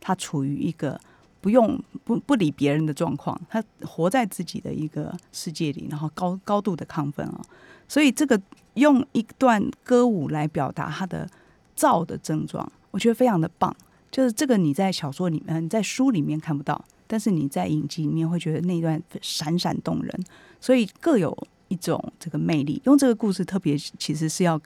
[0.00, 1.00] 他处于一个。
[1.40, 7.40] 不用不不理别人的状况，他活在自己的一个世界里，然后高高度的亢奋啊，
[7.86, 8.40] 所以这个
[8.74, 11.28] 用一段歌舞来表达他的
[11.76, 13.74] 躁的症状，我觉得非常的棒。
[14.10, 20.24] 就是这个你在小说里面、你在书里面看不到，但是你在影集里面会觉得那段闪闪动人，
[20.60, 21.32] 所以各有
[21.68, 22.82] 一种这个魅力。
[22.84, 24.60] 用这个故事特别其实是要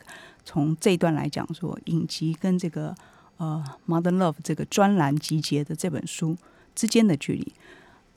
[0.44, 2.94] 从这一段来讲说，影集跟这个
[3.36, 3.62] 呃
[3.92, 6.36] 《Modern Love》这个专栏集结的这本书。
[6.74, 7.52] 之间的距离，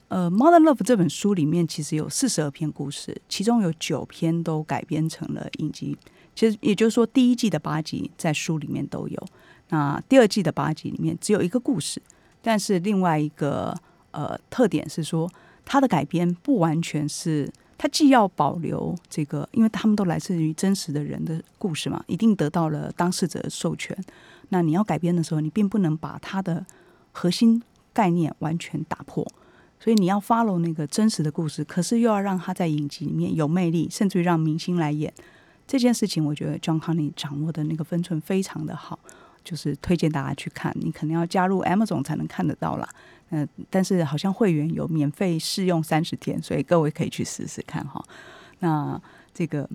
[0.08, 5.98] 呃，《Modern Love》这本书里面其实有四十二篇故事，其中有九篇都改编成了影集。
[6.34, 9.28] 其实也就是说，第一季的八集在书里面都有，
[9.67, 12.02] 那第二季的八集里面只有一个故事。
[12.41, 13.78] 但是另外一个
[14.12, 15.30] 呃特点是说，
[15.65, 23.97] 它的改编不完全是，他既要保留这个，因为他们都来自于真实的人的故事嘛，一定得到了当事者的授权。
[24.49, 26.65] 那你要改编的时候，你并不能把它的
[27.11, 27.61] 核心。
[27.95, 29.25] 概念完全打破，
[29.79, 35.13] 所以你要 follow 那个真实的故事，可是又要让他在影集里面有魅力，甚至于让明星来演
[35.65, 36.25] 这件事情。
[36.25, 38.99] 我觉得 John Conney 掌握的那个分寸非常的好，
[39.45, 40.75] 就是推荐大家去看。
[40.81, 42.89] 你可能要加入 Amazon 才能看得到啦。
[43.29, 48.03] 嗯，但是好像会员有免费试用三十天，所以各位可以去试试看哈。
[48.59, 49.01] 那
[49.33, 49.69] 这个。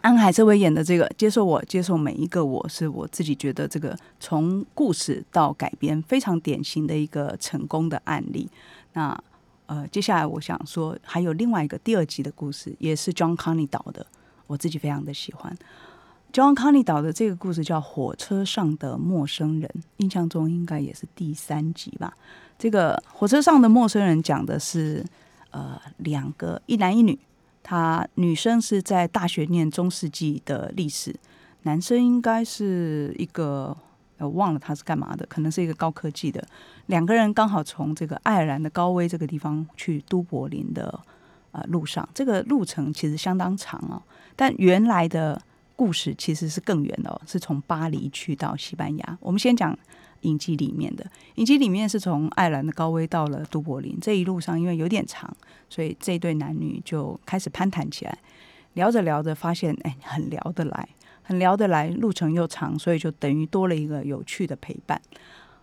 [0.00, 8.46] 安海瑟薇演的这个接受我接受每一个我是我自己觉得这个从故事到改编非常典型的一个成功的案例。
[8.92, 9.18] 那
[9.64, 14.06] 呃，接下来我想说还有另外一个第二集的故事，也是 John Conney 导的，
[14.46, 15.56] 我自己非常的喜欢。
[16.34, 22.12] John Carney 导的这个故事叫《火车上的陌生人》，印象中应该也是第三集吧。
[22.58, 25.04] 这个火车上的陌生人讲的是
[25.52, 27.16] 呃两个一男一女。
[27.62, 31.14] 他女生是在大学念中世纪的历史，
[31.62, 33.74] 男生应该是一个
[34.18, 36.44] 我忘了他是干嘛的，可能是一个高科技的。
[36.86, 40.98] 两个人刚好从这个爱尔兰的高威这个地方去都柏林的
[41.52, 44.02] 啊路上，这个路程其实相当长哦。
[44.34, 45.40] 但原来的
[45.76, 49.18] 故事其实是更远的哦，是从巴黎去到西班牙。
[49.20, 49.76] 我们先讲
[50.20, 55.34] 影集里面的，影集里面是从爱尔兰的高威到了都柏林，这一路上因为有点长，
[55.68, 58.18] 所以这对男女就开始攀谈起来，
[58.74, 60.88] 聊着聊着发现哎很聊得来。
[61.26, 65.00] 很聊得来，路程又长，所以就等于多了一个有趣的陪伴。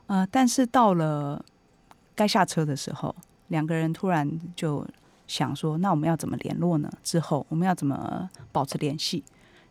[0.08, 1.46] 呃，但是到了
[2.16, 3.16] 该下车的时候，
[3.50, 4.84] 两个人突然就
[5.28, 6.92] 想说：“那我们要怎么联络呢？
[7.04, 9.24] 之后我们要怎么保持联系？”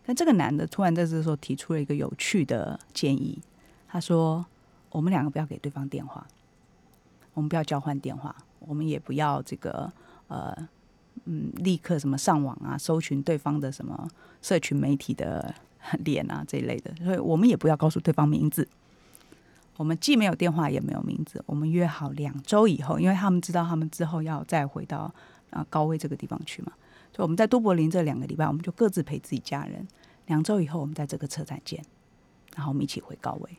[0.05, 3.39] 但这个男的突然在这时候提出了一个有趣的建议，
[3.89, 4.45] 他说
[4.91, 6.27] ：“我们两个不要给对方电话，
[7.35, 9.93] 我们不要交换电话，我们也不要这个
[10.29, 10.57] 呃
[11.25, 14.09] 嗯立刻什么上网啊，搜寻对方的什么
[14.43, 15.55] 社群媒体的。”
[16.05, 18.69] 脸啊这一类的，所以我们也不要告诉对方名字。
[19.79, 21.43] 我们既没有电话，也没有名字。
[21.47, 25.11] 我们约好两周以后，因为他们知道他们之后要再回到
[25.49, 26.73] 啊高威这个地方去嘛。
[27.13, 29.87] 就我们在都柏林这两个礼拜，我们就各自陪自己家人。
[30.27, 31.83] 两周以后，我们在这个车站见，
[32.55, 33.51] 然后我们一起回高威。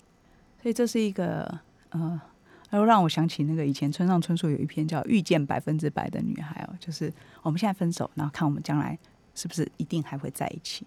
[0.62, 1.60] 所以这是一个
[1.90, 2.22] 呃，
[2.70, 7.12] 然后让我想起那个以前村上春树有一篇叫《遇见百分之百的女孩》哦，就是
[7.42, 8.98] 我们现在分手，然后看我们将来
[9.36, 10.86] 是不是一定还会在一起。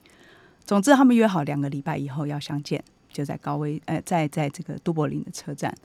[0.65, 5.77] 总之，他们约好两个礼拜以后要相见，就在高威，呃，在在这个都柏林的车站。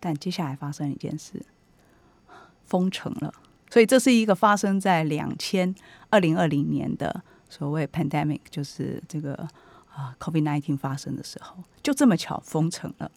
[0.00, 1.40] 但接下来发生一件事，
[2.64, 3.32] 封城了。
[3.70, 5.74] 所以这是一个发生在两千
[6.10, 9.34] 二零二零年的所谓 pandemic，就是这个
[9.92, 13.10] 啊 COVID nineteen 发生的时候，就这么巧封城了。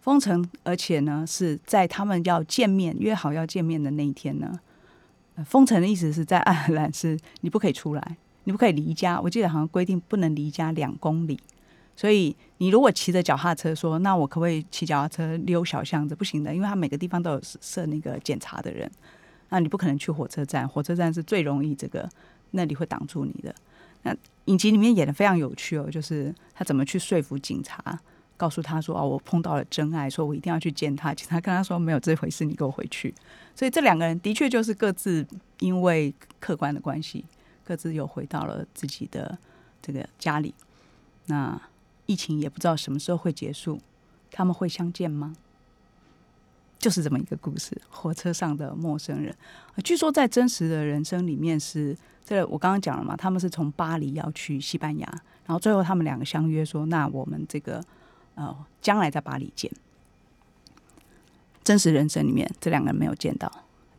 [0.00, 4.60] 封城，而且呢是在他们要见面、约好要见面的那一天呢。
[5.44, 8.16] 封城的意思是在爱尔兰是你不可以出来。
[8.48, 11.36] 你不可以离家，我记得好像规定不能离家两公里，
[11.96, 16.14] 所以你如果骑着脚踏车说，那我可不可以骑脚踏车溜小巷子？
[16.14, 18.88] 不行的，因为他每个地方都有设那个检查的人，
[19.48, 22.08] 那你不可能去火车站，火车站是最容易这个
[22.52, 23.54] 那里会挡住你的。
[24.02, 24.14] 那
[24.46, 27.98] 影集里面演的非常有趣哦，就是他怎么去说服警察，
[28.36, 31.12] 告诉他说哦，我碰到了真爱，说我一定要去见他。
[31.14, 33.14] 警察跟他说没有这回事，你给我回去。
[33.54, 35.26] 所以这两个人的确就是各自
[35.60, 37.24] 因为客观的关系。
[37.64, 39.36] 各自又回到了自己的
[39.82, 40.54] 这个家里。
[41.24, 41.60] 那
[42.06, 43.80] 疫情也不知道什么时候会结束，
[44.30, 45.34] 他们会相见吗？
[46.78, 47.76] 就是这么一个故事。
[47.88, 49.34] 火车上的陌生人，
[49.84, 55.06] 据说在真实的人生里面是这我刚刚讲了嘛，他们是从巴黎要去西班牙，
[55.46, 57.82] 然后最后他们两个相约说，那我们这个
[58.34, 59.70] 呃将来在巴黎见。
[61.64, 63.50] 真实人生里面这两个人没有见到，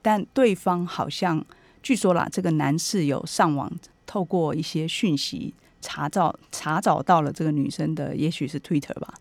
[0.02, 1.46] 但对方好像。
[1.84, 3.72] 据说啦，这个男士有上网
[4.06, 9.13] 透过一些讯息查找查找到了这个女生的，也许是 Twitter 吧。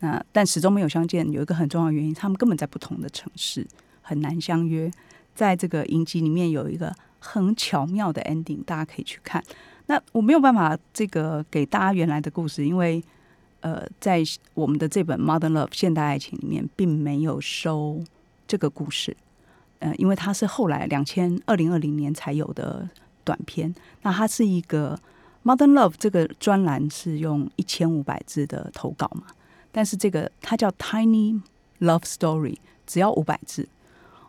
[0.00, 3.66] 那但始终没有相见，有一个很重要的原因，他们根本在不同的城市，
[4.02, 4.90] 很难相约。
[5.34, 9.42] 在这个影集里面有一个很巧妙的 ending，大家可以去看。
[9.86, 13.02] 那我没有办法这个给大家原来的故事，因为
[13.60, 14.22] 呃，在
[14.54, 18.02] 我们的这本《Modern Love》现代爱情里面，并没有收
[18.46, 19.16] 这个故事。
[19.80, 22.88] 呃，因为它是后来两千二零二零年才有的
[23.24, 24.98] 短片，那它是一个
[25.42, 29.26] Modern Love 这个专栏是用一千五百字的投稿嘛，
[29.72, 31.40] 但是这个它叫 Tiny
[31.80, 32.56] Love Story，
[32.86, 33.68] 只要五百字。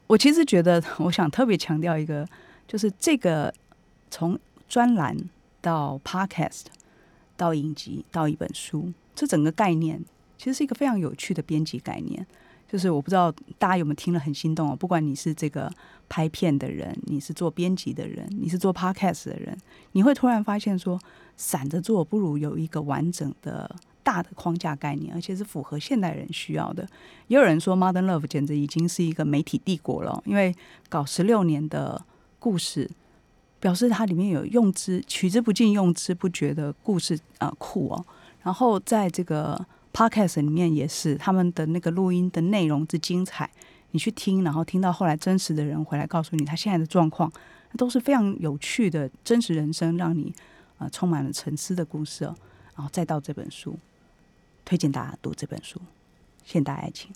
[0.07, 2.27] 我其实觉得， 我想特别强调一个，
[2.67, 3.53] 就是这个
[4.09, 5.17] 从专栏
[5.61, 6.65] 到 Podcast
[7.37, 10.03] 到影集到一本书，这整个概念
[10.37, 12.25] 其实是一个非常有趣的编辑概念。
[12.67, 14.73] 就是我不知道大家有没有听了很心动哦。
[14.73, 15.69] 不管你是这个
[16.07, 19.57] 拍片的人，你是做编辑的人，你是做 podcast 的人，
[19.91, 20.97] 你会突然发现说，
[21.41, 26.87] 散着做不如有一个完整的大的框架概念，而且是符合现代人需要的。
[27.27, 30.55] 也有人说，Modern Love 简直已经是一个媒体帝国了，因为
[30.87, 31.99] 搞十六年的
[32.37, 32.87] 故事，
[33.59, 38.05] 表示它里面有用之取之不尽、用之不绝的故事啊库哦。
[38.43, 39.65] 然后在这个。
[39.93, 43.51] Podcast 里面也是，他们的那个录音的内容之精彩，
[43.91, 47.29] 你去听，然后听到后来真实的人回来告诉你他现在的状况，
[47.77, 50.33] 都是非常有趣的真实人生，让你
[50.81, 52.35] 啊充满了沉思的故事哦。
[52.75, 53.77] 然后再到这本书，
[54.65, 55.79] 推荐大家读这本书
[56.43, 57.11] 《现代爱情》。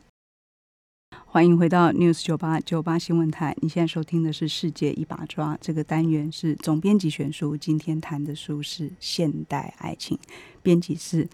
[1.25, 7.57] 欢迎回到 News 九八九八新闻台，你现在收听的是《世界一把抓》这个单元，是总编辑选书。
[7.57, 10.17] 今天谈的书是《现代爱情》，
[10.61, 11.27] 编辑是。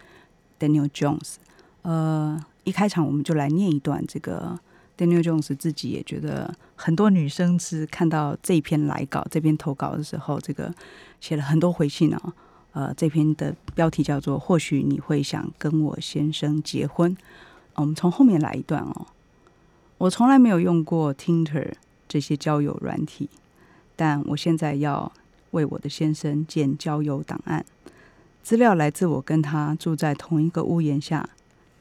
[0.61, 1.37] Daniel Jones，
[1.81, 4.59] 呃，一开场我们就来念一段这个
[5.01, 10.71] Daniel Jones 自己也觉得很多女生是看到这篇来稿、这篇投稿的时候，这个
[11.19, 12.33] 写了很多回信啊。
[12.73, 17.17] 呃，这篇的标题叫做“或许你会想跟我先生结婚”。
[17.73, 19.07] 我们从后面来一段哦。
[19.97, 21.71] 我从来没有用过 Tinder
[22.07, 23.27] 这些交友软体，
[23.95, 25.11] 但我现在要
[25.49, 27.65] 为我的先生建交友档案。
[28.43, 31.27] 资料来自我跟他住在同一个屋檐下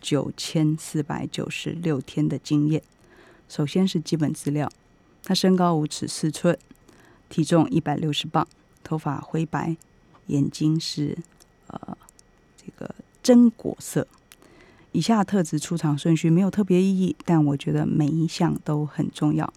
[0.01, 2.83] 九千四百九十六天的经验。
[3.51, 4.71] 首先是基本资料，
[5.25, 6.57] 他身高五尺四寸，
[7.29, 8.47] 体重一百六十磅，
[8.85, 9.77] 头发灰白，
[10.29, 11.19] 眼睛是
[11.67, 11.99] 呃
[12.57, 12.95] 这个
[13.25, 14.07] 榛果色。
[14.93, 19.53] 以下特质出场顺序没有特别意义，但我觉得每一项都很重要。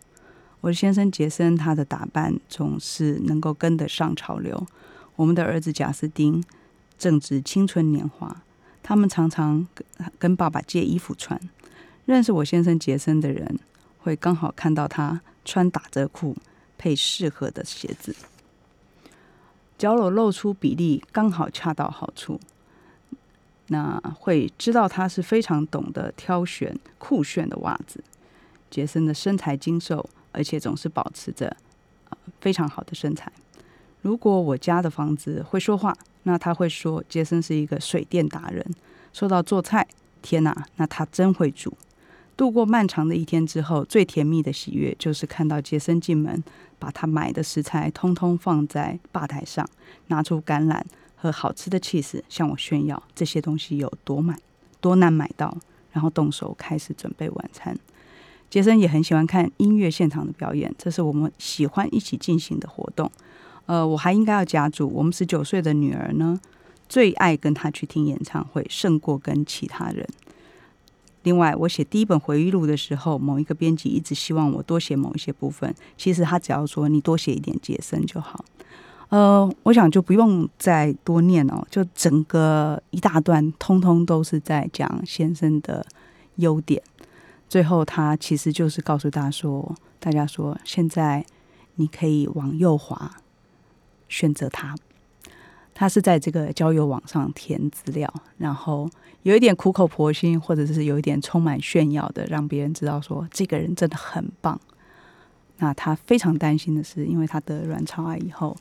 [0.62, 4.66] 我的先生杰森，他的打扮总是能够跟得上潮流。
[5.16, 6.44] 我们的儿子贾斯汀
[6.98, 8.42] 正值青春年华，
[8.82, 9.86] 他们常常跟
[10.18, 11.40] 跟爸爸借衣服穿。
[12.06, 13.60] 认识我先生杰森的人
[14.04, 16.36] 会刚好看到他穿打折裤
[16.78, 18.14] 配适合的鞋子，
[19.78, 22.40] 脚裸露出比例刚好恰到好处。
[23.68, 28.04] 那会知道他是非常懂得挑选酷炫的袜子。
[28.70, 31.56] 杰森的身材精瘦，而且总是保持着
[32.42, 33.32] 非常好的身材。
[34.02, 38.66] 如果我家的房子会说话，那他会说杰森是一个水电达人。
[39.14, 39.88] 说到做菜，
[40.22, 41.78] 天哪，那他真会煮。
[42.36, 46.44] 度过漫长的一天之后，最甜蜜的喜悦就是看到杰森进门，
[46.80, 49.68] 把他买的食材通通放在吧台上，
[50.08, 50.82] 拿出橄榄。
[51.16, 54.38] 和好吃的 cheese 向我炫耀这些东西有多买
[54.82, 55.58] 多难买到，
[55.94, 57.74] 然后动手开始准备晚餐。
[58.50, 63.10] 杰森也很喜欢看音乐现场的表演，这是我们喜欢一起进行的活动。
[63.68, 66.38] 呃，我还应该要加注，我们十九岁的女儿呢，
[66.90, 70.06] 最爱跟他去听演唱会，胜过跟其他人。
[71.24, 78.44] 另外，我写第一本回忆录的时候，某一个编辑一直希望我多写某一些部分，其实他只要说你多写一点杰森就好。
[79.10, 85.86] 呃，我想就不用再多念哦，就整个一大段，通通都是在讲先生的
[86.38, 86.82] 优点。
[87.48, 91.24] 最后，他其实就是告诉大家说，大家说现在
[91.76, 93.18] 你可以往右滑，
[94.10, 94.76] 选择他。
[95.74, 98.90] 他是在这个交友网上填资料，然后
[99.24, 104.60] 有一点苦口婆心，或者是有一点充满炫耀的，让别人知道说这个人真的很棒。
[105.58, 108.56] 那他非常担心的是，因为他得卵巢癌以后。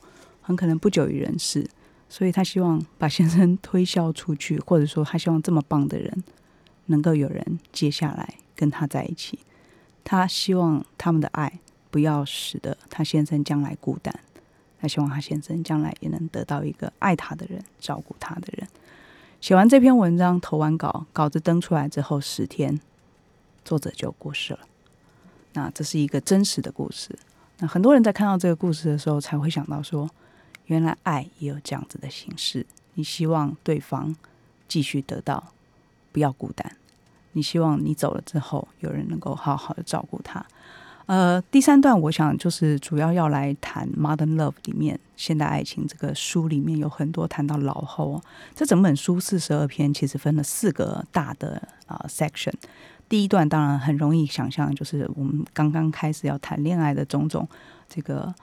[0.45, 1.65] 很可能不久于人世，
[2.09, 6.21] 所以他希望把先生推销出去，或者说他希望这么棒的人
[6.87, 9.39] 能够有人接下来跟他在一起。
[10.03, 14.13] 他希望他们的爱不要使得他先生将来孤单，
[14.83, 18.67] 他希望他先生将来也能得到一个爱他的人，照顾他的人。
[19.39, 22.77] 写完这篇文章，投完稿，稿子登出来之后十天，
[23.63, 24.59] 作者就过世了。
[25.53, 27.17] 那这是一个真实的故事。
[27.59, 30.09] 那很多人在看到这个故事的时候，才会想到说。
[30.67, 34.15] 原来爱也有这样子的形式，你希望对方
[34.65, 35.51] 继续得到，
[36.13, 36.77] 不要孤单。
[37.33, 40.45] 你希望你走了之后，有人能够好好的照顾他。
[41.05, 48.21] 呃，第三段我想就是主要要来谈《Modern Love》里面现代爱情这个书里面有很多谈到老后。
[48.55, 52.53] 这整本书四十二篇，其实分了四个大的啊 section。
[53.09, 57.47] 第一段当然很容易想象，就是我们刚刚开始要谈恋爱的种种
[57.87, 58.33] 这个。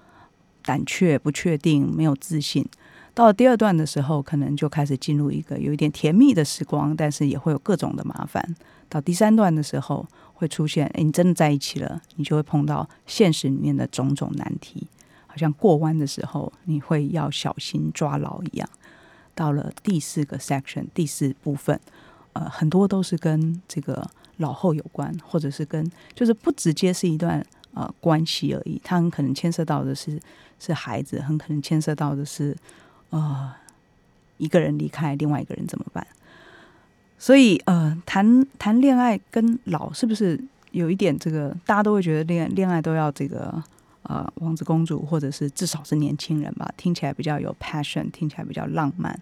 [0.63, 2.63] 胆怯、不确定、没有自信，
[3.15, 8.43] 到了第二段的时候，可能就开始进入一个有一点甜蜜的时光，但是也会有各种的麻烦。
[8.89, 14.87] 到第三段的时候，会出现，哎，你真的在一起了，你就会碰到现实里面的种种难题，
[15.27, 18.69] 好像过弯的时候，你会要小心抓牢一样。
[19.35, 21.79] 到了第四个 section，第四部分，
[22.33, 24.09] 呃，很多都是跟这个
[24.39, 27.45] 老后有关，或者是跟，就是不直接是一段。
[27.73, 30.21] 呃，关系而已，他很可能牵涉到的是
[30.59, 32.53] 是孩子，很可能牵涉到的是
[33.11, 33.53] 呃
[34.39, 36.07] 一个人离开，另外一个人怎么办？
[37.19, 41.55] 所以呃，谈谈恋爱跟老是不是有一点这个？
[41.67, 43.63] 大家都会觉得恋恋爱都要这个
[44.05, 49.21] 呃王子公主，或者是至少是年轻人吧，听起来比较有 passion，听起来比较浪漫。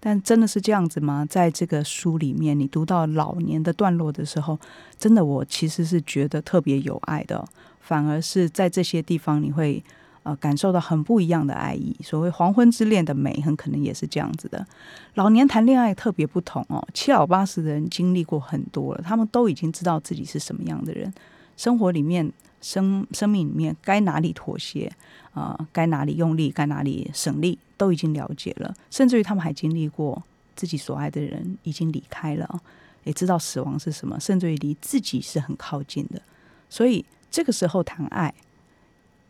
[0.00, 1.26] 但真的是这样子吗？
[1.28, 4.58] 在这个书里面，你读到老年的段落的时候，
[4.98, 7.44] 真的我其实是觉得特别有爱的，
[7.80, 9.82] 反而是在这些地方你会
[10.28, 11.96] 呃感受到很不一样的爱意。
[12.02, 14.66] 所谓黄昏之恋的美，很可能也是这样子的。
[15.14, 21.12] 老年谈恋爱特别不同哦，七老八十的人经历过很多了，他们都已经知道自己是什么样的人，
[21.56, 22.32] 生活里面。
[22.60, 24.90] 生生命里面该哪里妥协
[25.32, 25.56] 啊？
[25.72, 26.50] 该哪里用力？
[26.50, 27.56] 该哪里省力？
[27.76, 28.74] 都已经了解了。
[28.90, 30.20] 甚至于他们还经历过
[30.56, 32.60] 自己所爱的人已经离开了，
[33.04, 34.18] 也知道死亡是什么。
[34.18, 36.20] 甚至于离自己是很靠近的。
[36.68, 38.34] 所以这个时候谈爱，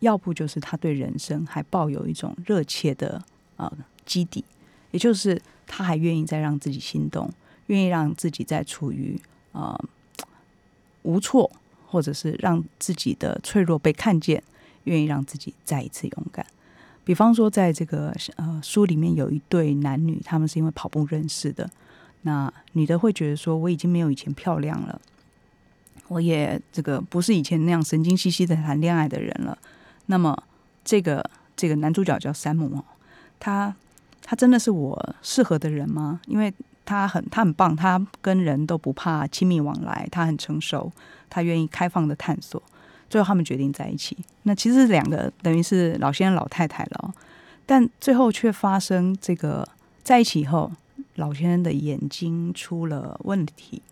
[0.01, 3.23] 要不就是他对人生还抱有一种热切的
[3.57, 3.73] 啊
[4.07, 4.45] 基底，
[4.91, 7.31] 也就是他还愿意再让自己心动，
[7.67, 9.21] 愿意让自己在处于
[9.53, 9.79] 啊
[11.03, 11.51] 无措，
[11.87, 14.43] 或者是让自己的脆弱被看见，
[14.85, 16.47] 愿意让自己再一次勇敢。
[17.05, 21.69] 比方说，在这个呃书里面有一对男女，他们是因为跑步认识的。
[22.23, 25.01] 那女的会觉得说，我已经没有以前漂亮了，
[26.09, 29.57] 我也这个不是以前那样神经兮兮的谈恋爱的人了。
[30.11, 30.37] 那么，
[30.85, 32.85] 这个这个男主角叫山姆哦，
[33.39, 33.75] 他
[34.23, 36.21] 他真的是我适合的人吗？
[36.27, 36.53] 因为
[36.85, 40.91] 他很他很棒，他跟人都不怕亲密往来，他很成熟，
[41.29, 42.63] 他愿意开放的探索。
[43.11, 44.17] 最后他们决定在一起。
[44.45, 47.15] 那其实两个等于是老先生老太太了，
[47.65, 49.67] 但最后却发生这个
[50.03, 50.73] 在一起以后，
[51.17, 53.83] 老先生的眼睛出了问题，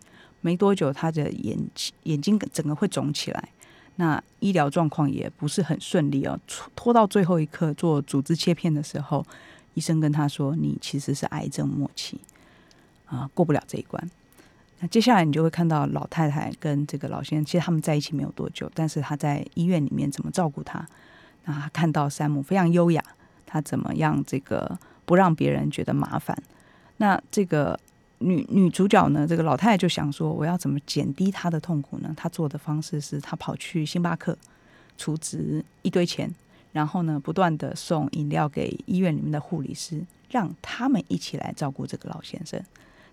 [0.41, 1.59] 没多久他的眼
[2.05, 3.49] 眼睛整个会肿起来。
[3.97, 6.39] 那医疗状况也不是很顺利哦，
[6.75, 9.25] 拖到最后一刻做组织切片的时候，
[9.75, 12.21] 医生跟他说：“你其实是癌症末期
[13.07, 14.11] 啊，过不了这一关。”
[14.81, 20.87] 那接下来你就会看到老太太跟这个老先生，其实他们在一起没有多久，但是他在医院里面怎么照顾他？
[21.47, 23.03] 那他看到山姆非常优雅，
[23.47, 26.37] 他怎么样这个不让别人觉得麻烦？
[26.99, 27.81] 那这个
[28.19, 29.27] 女女主角呢？
[29.27, 32.12] 这个老太太就想说，我要怎么减低她的痛苦呢？
[32.17, 34.37] 她做的方式是，她跑去星巴克
[34.97, 36.35] 储值一堆钱，
[36.73, 42.62] 然后呢，不断的送饮料给医院里面的护理师，让他们一起来照顾这个老先生。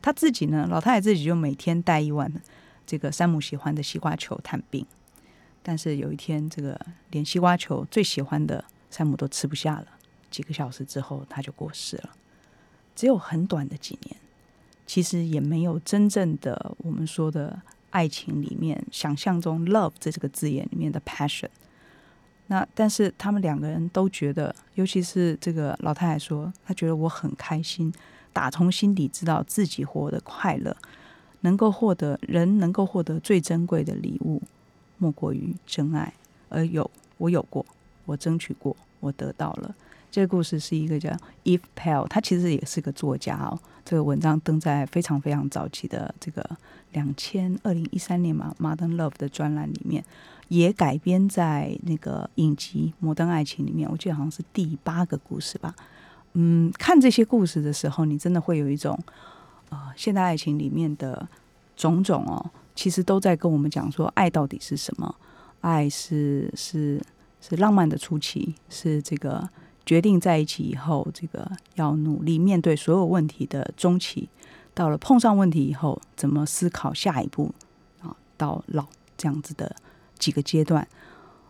[0.02, 2.32] 他自己呢，老太太自己就每天带一碗
[2.86, 4.86] 这个山姆喜欢的西瓜球探病，
[5.62, 6.80] 但是有一天，这个
[7.12, 9.88] 连西瓜球最喜欢的山姆都吃不下了，
[10.30, 12.10] 几个小时之后他就过世了。
[12.96, 14.16] 只有很短的几年，
[14.86, 17.62] 其实也没有真正的我们说的
[17.92, 21.50] 爱情里面想象中 “love” 这这个字眼里面的 passion。
[22.48, 27.92] 那但是他们两个人都觉得，尤其是这个老太太说，她觉得我很开心。
[28.34, 30.76] 打从心底知道自己活得快乐，
[31.42, 34.42] 能够获得人能够获得最珍贵的礼物，
[34.98, 36.12] 莫过于真爱。
[36.50, 37.64] 而有我有过，
[38.06, 39.76] 我争取过，我得到了。
[40.14, 41.10] 这个故事是一个叫
[41.44, 43.60] Eve Pell，他其实也是个作家哦。
[43.84, 46.48] 这个文章登在非常非常早期的这个
[46.92, 50.06] 两千二零一三年嘛《Modern Love》的专栏里面，
[50.50, 53.90] 也改编在那个影集《摩登爱情》里面。
[53.90, 55.74] 我记得好像是第八个故事吧。
[56.34, 58.96] 嗯，看这些故事的时候，你真的会有一种，
[59.70, 61.28] 呃，现代爱情里面的
[61.76, 65.16] 种种哦，其实都在跟我们讲说，爱到底是什么？
[65.62, 67.02] 爱是是
[67.42, 69.50] 是浪漫的初期，是这个
[69.86, 74.30] 决定在一起以后，这个要努力面对所有问题的中期。
[74.74, 77.54] 到了碰上问题以后，怎么思考下一步
[78.02, 78.16] 啊？
[78.38, 78.86] 到老
[79.18, 79.76] 这样子的
[80.18, 80.88] 几个阶段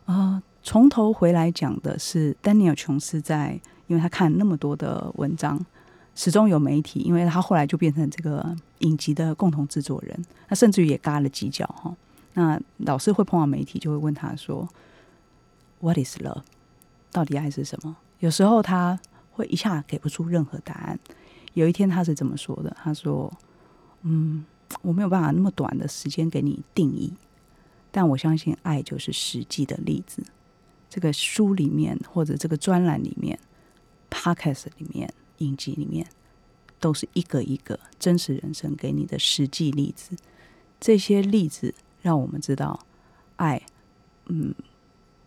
[0.04, 3.60] 啊，从头回来讲的是丹尼尔琼斯在。
[3.86, 5.62] 因为他看那么多的文章，
[6.14, 11.94] 始终有媒体，因为他后来就变成这个影集的共同制作人，他甚至于也嘎了几脚哈。
[12.32, 14.66] 那老是会碰到媒体，就会问他说
[15.80, 16.40] ：“What is love？
[17.12, 18.98] 到底爱是什么？”有时候他
[19.32, 20.98] 会一下给不出任何答案。
[21.52, 23.30] 有一天他是这么说的：“他说，
[24.00, 24.42] 嗯，
[24.80, 27.12] 我没有办法那么短的时间给你定义，
[27.90, 30.24] 但我相信爱就是实际的例子。
[30.88, 33.38] 这个书里面或者这个专栏里面。”
[34.10, 36.06] Podcast 里面、影集里面，
[36.78, 40.16] 都是一个一个真实人生给你的实际例子。
[40.80, 42.78] 这些例子让我们知道，
[43.36, 43.60] 爱，
[44.26, 44.54] 嗯，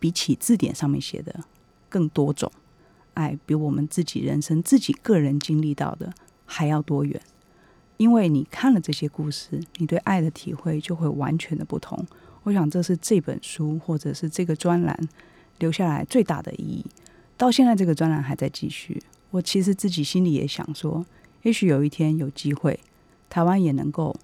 [0.00, 1.44] 比起字典上面写的
[1.90, 2.50] 更多种，
[3.18, 6.14] 爱比我们自己人生、自己个人经历到的
[6.46, 7.20] 还要多远。
[7.96, 12.06] 因为你看了这些故事，你对爱的体会就会完全的不同。
[12.44, 14.96] 我想，这是这本书或者是这个专栏
[15.58, 16.86] 留下来最大的意义。
[17.36, 19.02] 到现在，这个专栏还在继续。
[19.30, 21.04] 我其实自己心里也想说，
[21.42, 22.78] 也许有一天有机会，
[23.28, 24.14] 台湾也能够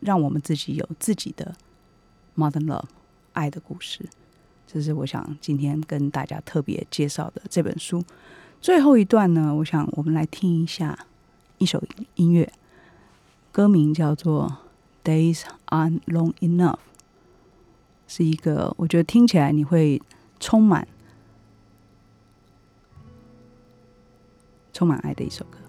[0.00, 1.54] 让我们自己有自己的
[2.36, 2.84] modern love
[3.32, 4.08] 爱的故事。
[4.72, 8.04] 这是我想今天跟大家特别介绍的这本书。
[8.60, 11.06] 最后一段呢，我想我们来听一下
[11.58, 11.82] 一首
[12.14, 12.52] 音乐，
[13.50, 14.58] 歌名叫做
[15.08, 16.74] 《Days Aren't Long Enough》，
[18.06, 20.00] 是一个我觉得听起来你会
[20.38, 20.86] 充满。
[24.72, 25.59] 充满爱的一首歌。